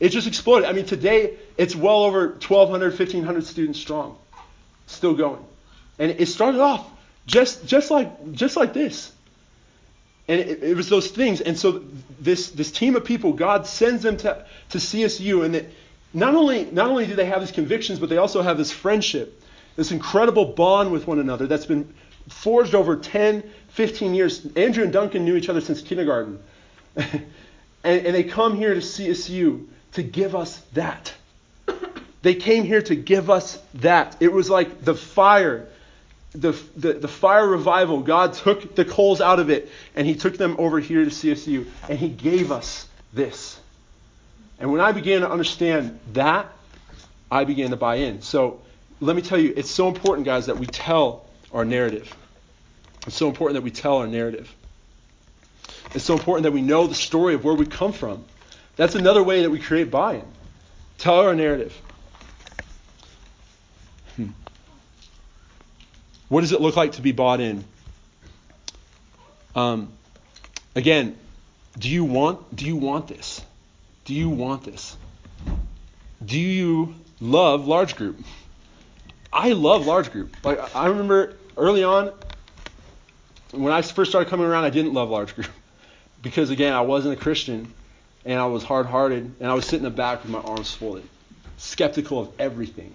[0.00, 0.68] It just exploded.
[0.68, 4.18] I mean, today it's well over 1,200, 1,500 students strong,
[4.86, 5.44] still going.
[5.98, 6.88] And it started off
[7.26, 9.12] just, just, like, just like this.
[10.28, 11.40] And it, it was those things.
[11.40, 11.84] And so
[12.20, 15.44] this, this team of people, God sends them to, to CSU.
[15.44, 15.66] And that
[16.14, 19.41] not only, not only do they have these convictions, but they also have this friendship,
[19.76, 21.92] this incredible bond with one another that's been
[22.28, 24.46] forged over 10, 15 years.
[24.56, 26.42] Andrew and Duncan knew each other since kindergarten.
[26.96, 27.22] and,
[27.84, 31.14] and they come here to CSU to give us that.
[32.22, 34.16] They came here to give us that.
[34.20, 35.66] It was like the fire,
[36.32, 38.00] the, the, the fire revival.
[38.00, 41.66] God took the coals out of it and He took them over here to CSU
[41.88, 43.58] and He gave us this.
[44.60, 46.46] And when I began to understand that,
[47.30, 48.22] I began to buy in.
[48.22, 48.60] So
[49.02, 52.16] let me tell you, it's so important, guys, that we tell our narrative.
[53.04, 54.54] It's so important that we tell our narrative.
[55.92, 58.24] It's so important that we know the story of where we come from.
[58.76, 60.24] That's another way that we create buy in.
[60.98, 61.76] Tell our narrative.
[64.14, 64.28] Hmm.
[66.28, 67.64] What does it look like to be bought in?
[69.56, 69.92] Um,
[70.76, 71.18] again,
[71.76, 73.44] do you want do you want this?
[74.04, 74.96] Do you want this?
[76.24, 78.24] Do you love large group?
[79.32, 80.34] I love large group.
[80.44, 82.12] Like I remember early on
[83.52, 85.48] when I first started coming around, I didn't love large group
[86.22, 87.72] because again, I wasn't a Christian
[88.24, 90.72] and I was hard hearted, and I was sitting in the back with my arms
[90.72, 91.02] folded,
[91.56, 92.94] skeptical of everything.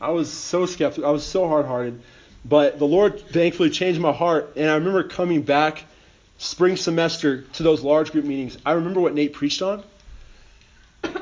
[0.00, 1.08] I was so skeptical.
[1.08, 2.00] I was so hard hearted.
[2.44, 5.84] But the Lord thankfully changed my heart, and I remember coming back
[6.38, 8.56] spring semester to those large group meetings.
[8.64, 9.82] I remember what Nate preached on.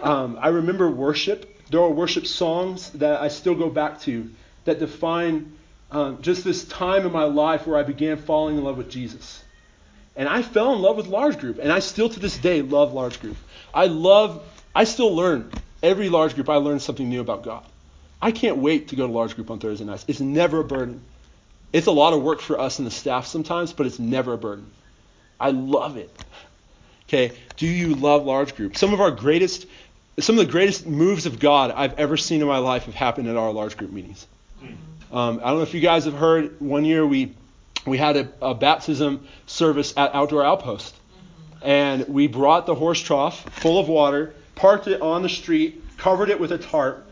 [0.03, 1.56] Um, I remember worship.
[1.71, 4.31] There are worship songs that I still go back to
[4.65, 5.57] that define
[5.91, 9.43] um, just this time in my life where I began falling in love with Jesus.
[10.15, 12.93] And I fell in love with large group, and I still to this day love
[12.93, 13.37] large group.
[13.75, 14.43] I love,
[14.75, 15.53] I still learn.
[15.83, 17.65] Every large group, I learn something new about God.
[18.21, 20.05] I can't wait to go to large group on Thursday nights.
[20.09, 21.03] It's never a burden.
[21.73, 24.39] It's a lot of work for us and the staff sometimes, but it's never a
[24.39, 24.71] burden.
[25.39, 26.11] I love it.
[27.09, 28.77] Okay, do you love large group?
[28.77, 29.67] Some of our greatest,
[30.19, 33.29] some of the greatest moves of God I've ever seen in my life have happened
[33.29, 34.27] at our large group meetings.
[35.13, 36.61] Um, I don't know if you guys have heard.
[36.61, 37.35] One year we
[37.87, 40.95] we had a, a baptism service at Outdoor Outpost.
[41.63, 46.29] And we brought the horse trough full of water, parked it on the street, covered
[46.31, 47.11] it with a tarp.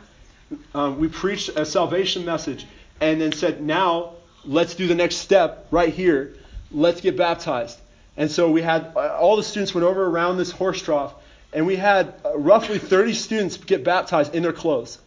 [0.75, 2.67] Um, we preached a salvation message,
[3.01, 6.37] and then said, now let's do the next step right here.
[6.71, 7.79] Let's get baptized.
[8.17, 11.15] And so we had uh, all the students went over around this horse trough,
[11.55, 14.99] and we had uh, roughly 30 students get baptized in their clothes.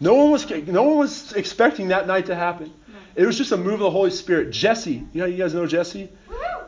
[0.00, 2.72] No one was no one was expecting that night to happen.
[3.14, 4.50] It was just a move of the Holy Spirit.
[4.50, 6.08] Jesse, you know, you guys know Jesse?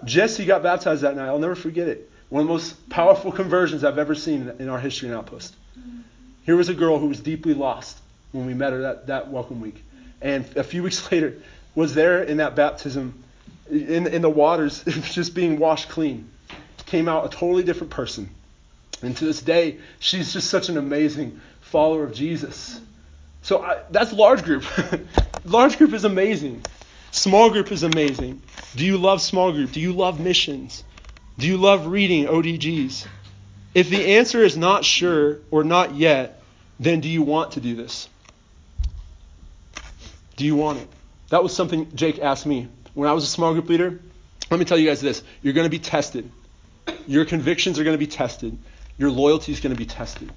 [0.04, 1.26] Jesse got baptized that night.
[1.26, 2.10] I'll never forget it.
[2.28, 5.56] One of the most powerful conversions I've ever seen in our history in Outpost.
[6.44, 7.98] Here was a girl who was deeply lost
[8.32, 9.82] when we met her that, that welcome week.
[10.20, 11.38] And a few weeks later,
[11.74, 13.24] was there in that baptism,
[13.70, 16.28] in, in the waters, just being washed clean.
[16.86, 18.28] Came out a totally different person.
[19.02, 22.80] And to this day, she's just such an amazing follower of Jesus.
[23.42, 24.64] So I, that's large group.
[25.44, 26.64] large group is amazing.
[27.10, 28.42] Small group is amazing.
[28.74, 29.72] Do you love small group?
[29.72, 30.82] Do you love missions?
[31.38, 33.06] Do you love reading ODGs?
[33.74, 36.42] If the answer is not sure or not yet,
[36.78, 38.08] then do you want to do this?
[40.36, 40.88] Do you want it?
[41.30, 42.68] That was something Jake asked me.
[42.94, 44.00] When I was a small group leader,
[44.50, 46.30] let me tell you guys this you're going to be tested.
[47.06, 48.56] Your convictions are going to be tested.
[48.98, 50.30] Your loyalty is going to be tested.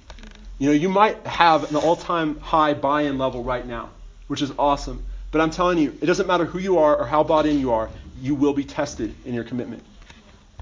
[0.58, 3.90] You know, you might have an all time high buy in level right now,
[4.26, 5.04] which is awesome.
[5.30, 7.72] But I'm telling you, it doesn't matter who you are or how bought in you
[7.72, 7.90] are,
[8.20, 9.84] you will be tested in your commitment.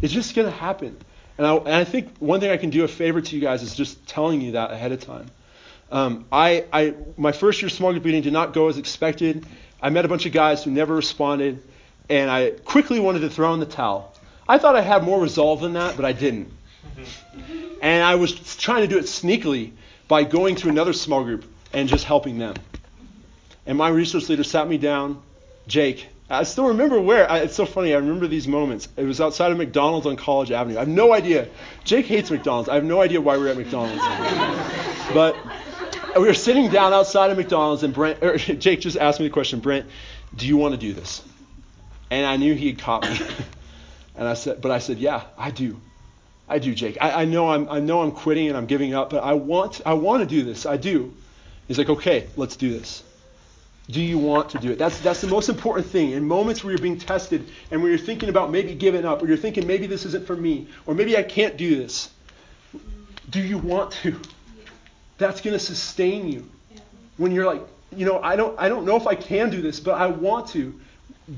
[0.02, 0.96] It's just going to happen.
[1.38, 3.62] And I, and I, think one thing I can do a favor to you guys
[3.62, 5.30] is just telling you that ahead of time.
[5.90, 9.46] Um, I, I, my first year small group meeting did not go as expected.
[9.80, 11.62] I met a bunch of guys who never responded,
[12.08, 14.12] and I quickly wanted to throw in the towel.
[14.48, 16.52] I thought I had more resolve than that, but I didn't.
[17.82, 19.72] And I was trying to do it sneakily
[20.08, 22.54] by going to another small group and just helping them.
[23.66, 25.22] And my resource leader sat me down,
[25.66, 26.06] Jake.
[26.28, 27.30] I still remember where.
[27.30, 27.94] I, it's so funny.
[27.94, 28.88] I remember these moments.
[28.96, 30.76] It was outside of McDonald's on College Avenue.
[30.76, 31.48] I have no idea.
[31.84, 32.68] Jake hates McDonald's.
[32.68, 34.02] I have no idea why we we're at McDonald's.
[35.14, 35.36] but
[36.16, 39.32] we were sitting down outside of McDonald's, and Brent, or Jake just asked me the
[39.32, 39.86] question, Brent,
[40.34, 41.22] do you want to do this?
[42.10, 43.18] And I knew he had caught me.
[44.16, 45.80] and I said, but I said, yeah, I do.
[46.48, 46.98] I do, Jake.
[47.00, 49.80] I, I, know I'm I know I'm quitting and I'm giving up, but I want
[49.84, 50.64] I want to do this.
[50.64, 51.12] I do.
[51.66, 53.02] He's like, okay, let's do this.
[53.90, 54.78] Do you want to do it?
[54.78, 56.12] That's that's the most important thing.
[56.12, 59.26] In moments where you're being tested and where you're thinking about maybe giving up, or
[59.26, 62.10] you're thinking maybe this isn't for me, or maybe I can't do this.
[63.30, 64.20] Do you want to?
[65.18, 66.48] that's to sustain you.
[67.16, 67.62] When you're like,
[67.94, 70.48] you know, I don't, I don't know if I can do this, but I want
[70.48, 70.78] to.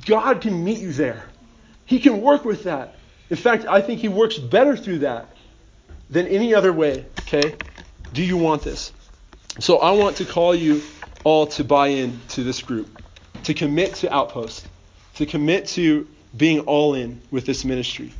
[0.06, 1.24] God can meet you there.
[1.86, 2.96] He can work with that.
[3.30, 5.28] In fact, I think He works better through that
[6.10, 7.04] than any other way.
[7.20, 7.54] Okay?
[8.12, 8.92] Do you want this?
[9.60, 10.82] So I want to call you
[11.24, 13.02] all to buy in to this group,
[13.44, 14.66] to commit to Outpost,
[15.16, 16.06] to commit to
[16.36, 18.12] being all in with this ministry.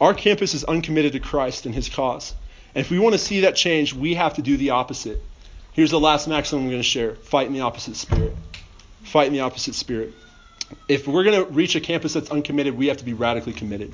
[0.00, 2.34] Our campus is uncommitted to Christ and His cause.
[2.74, 5.22] And if we want to see that change, we have to do the opposite.
[5.72, 8.34] Here's the last maxim I'm going to share fight in the opposite spirit.
[9.02, 10.12] Fight in the opposite spirit.
[10.88, 13.92] If we're going to reach a campus that's uncommitted, we have to be radically committed.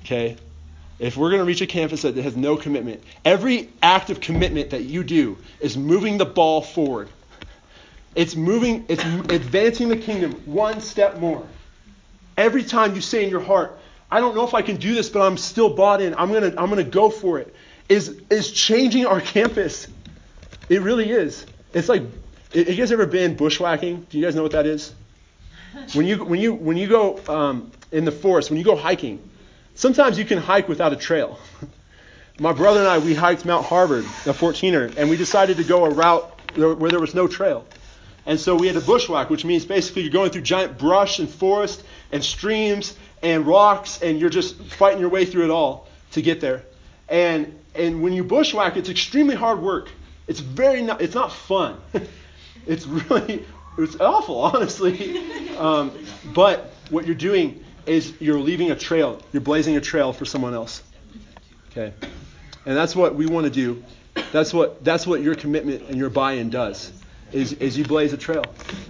[0.00, 0.36] Okay?
[0.98, 4.70] If we're going to reach a campus that has no commitment, every act of commitment
[4.70, 7.08] that you do is moving the ball forward.
[8.14, 11.46] It's moving, it's advancing the kingdom one step more.
[12.36, 13.78] Every time you say in your heart,
[14.10, 16.14] I don't know if I can do this, but I'm still bought in.
[16.14, 17.54] I'm gonna I'm gonna go for it.
[17.88, 19.88] Is is changing our campus.
[20.68, 21.44] It really is.
[21.74, 22.02] It's like
[22.54, 24.06] have you guys ever been bushwhacking?
[24.08, 24.94] Do you guys know what that is?
[25.92, 29.20] When you when you when you go um, in the forest, when you go hiking,
[29.74, 31.38] sometimes you can hike without a trail.
[32.38, 35.86] My brother and I we hiked Mount Harvard, a 14er, and we decided to go
[35.86, 37.64] a route where there was no trail.
[38.26, 41.30] And so we had a bushwhack, which means basically you're going through giant brush and
[41.30, 46.22] forest and streams and rocks, and you're just fighting your way through it all to
[46.22, 46.62] get there.
[47.08, 49.88] And and when you bushwhack, it's extremely hard work.
[50.26, 51.80] It's very not, it's not fun.
[52.66, 53.44] it's really
[53.78, 55.18] it's awful, honestly.
[55.56, 55.92] Um,
[56.34, 59.20] but what you're doing is you're leaving a trail.
[59.32, 60.82] You're blazing a trail for someone else.
[61.70, 61.92] Okay,
[62.64, 63.82] and that's what we want to do.
[64.32, 66.92] That's what that's what your commitment and your buy-in does.
[67.32, 68.44] Is is you blaze a trail.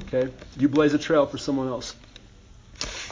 [0.07, 1.95] Okay, you blaze a trail for someone else.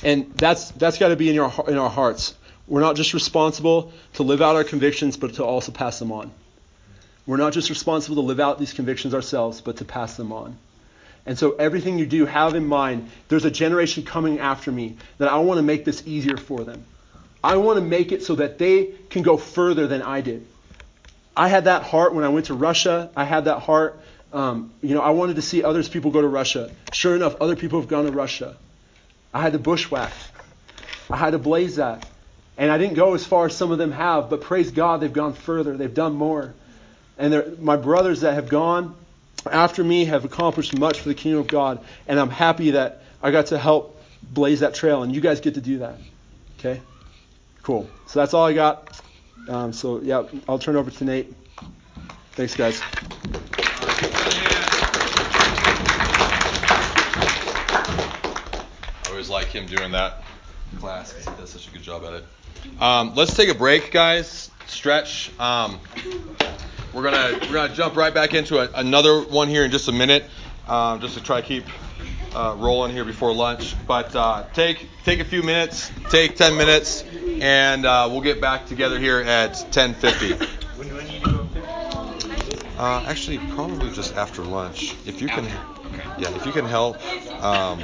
[0.03, 2.35] And that's that's got to be in our in our hearts.
[2.67, 6.33] We're not just responsible to live out our convictions, but to also pass them on.
[7.27, 10.59] We're not just responsible to live out these convictions ourselves, but to pass them on.
[11.27, 15.29] And so everything you do, have in mind, there's a generation coming after me that
[15.29, 16.85] I want to make this easier for them.
[17.43, 20.47] I want to make it so that they can go further than I did.
[21.37, 23.11] I had that heart when I went to Russia.
[23.17, 24.01] I had that heart.
[24.33, 26.71] Um, you know, I wanted to see others people go to Russia.
[26.93, 28.57] Sure enough, other people have gone to Russia.
[29.33, 30.13] I had to bushwhack.
[31.11, 32.07] I had to blaze that.
[32.57, 35.13] And I didn't go as far as some of them have, but praise God, they've
[35.13, 35.77] gone further.
[35.77, 36.55] They've done more.
[37.19, 38.95] And my brothers that have gone
[39.51, 41.85] after me have accomplished much for the kingdom of God.
[42.07, 45.55] And I'm happy that I got to help blaze that trail, and you guys get
[45.55, 45.99] to do that.
[46.59, 46.81] Okay?
[47.63, 47.89] Cool.
[48.07, 49.01] So that's all I got.
[49.49, 51.35] Um, so, yeah, I'll turn over to Nate.
[52.33, 52.81] Thanks, guys.
[59.03, 60.25] I always like him doing that
[60.79, 62.25] class because he does such a good job at it.
[62.81, 64.51] Um, let's take a break, guys.
[64.67, 65.31] Stretch.
[65.39, 65.79] Um,
[66.95, 69.93] we're gonna we're gonna jump right back into a, another one here in just a
[69.93, 70.25] minute,
[70.69, 71.65] um, just to try to keep
[72.35, 73.75] uh, rolling here before lunch.
[73.87, 77.05] But uh, take take a few minutes, take 10 minutes,
[77.41, 80.49] and uh, we'll get back together here at 10:50.
[80.79, 81.45] When do I need to go?
[82.79, 84.97] Uh, actually, probably just after lunch.
[85.07, 85.45] If you can,
[86.19, 86.97] yeah, if you can help.
[87.43, 87.81] Um,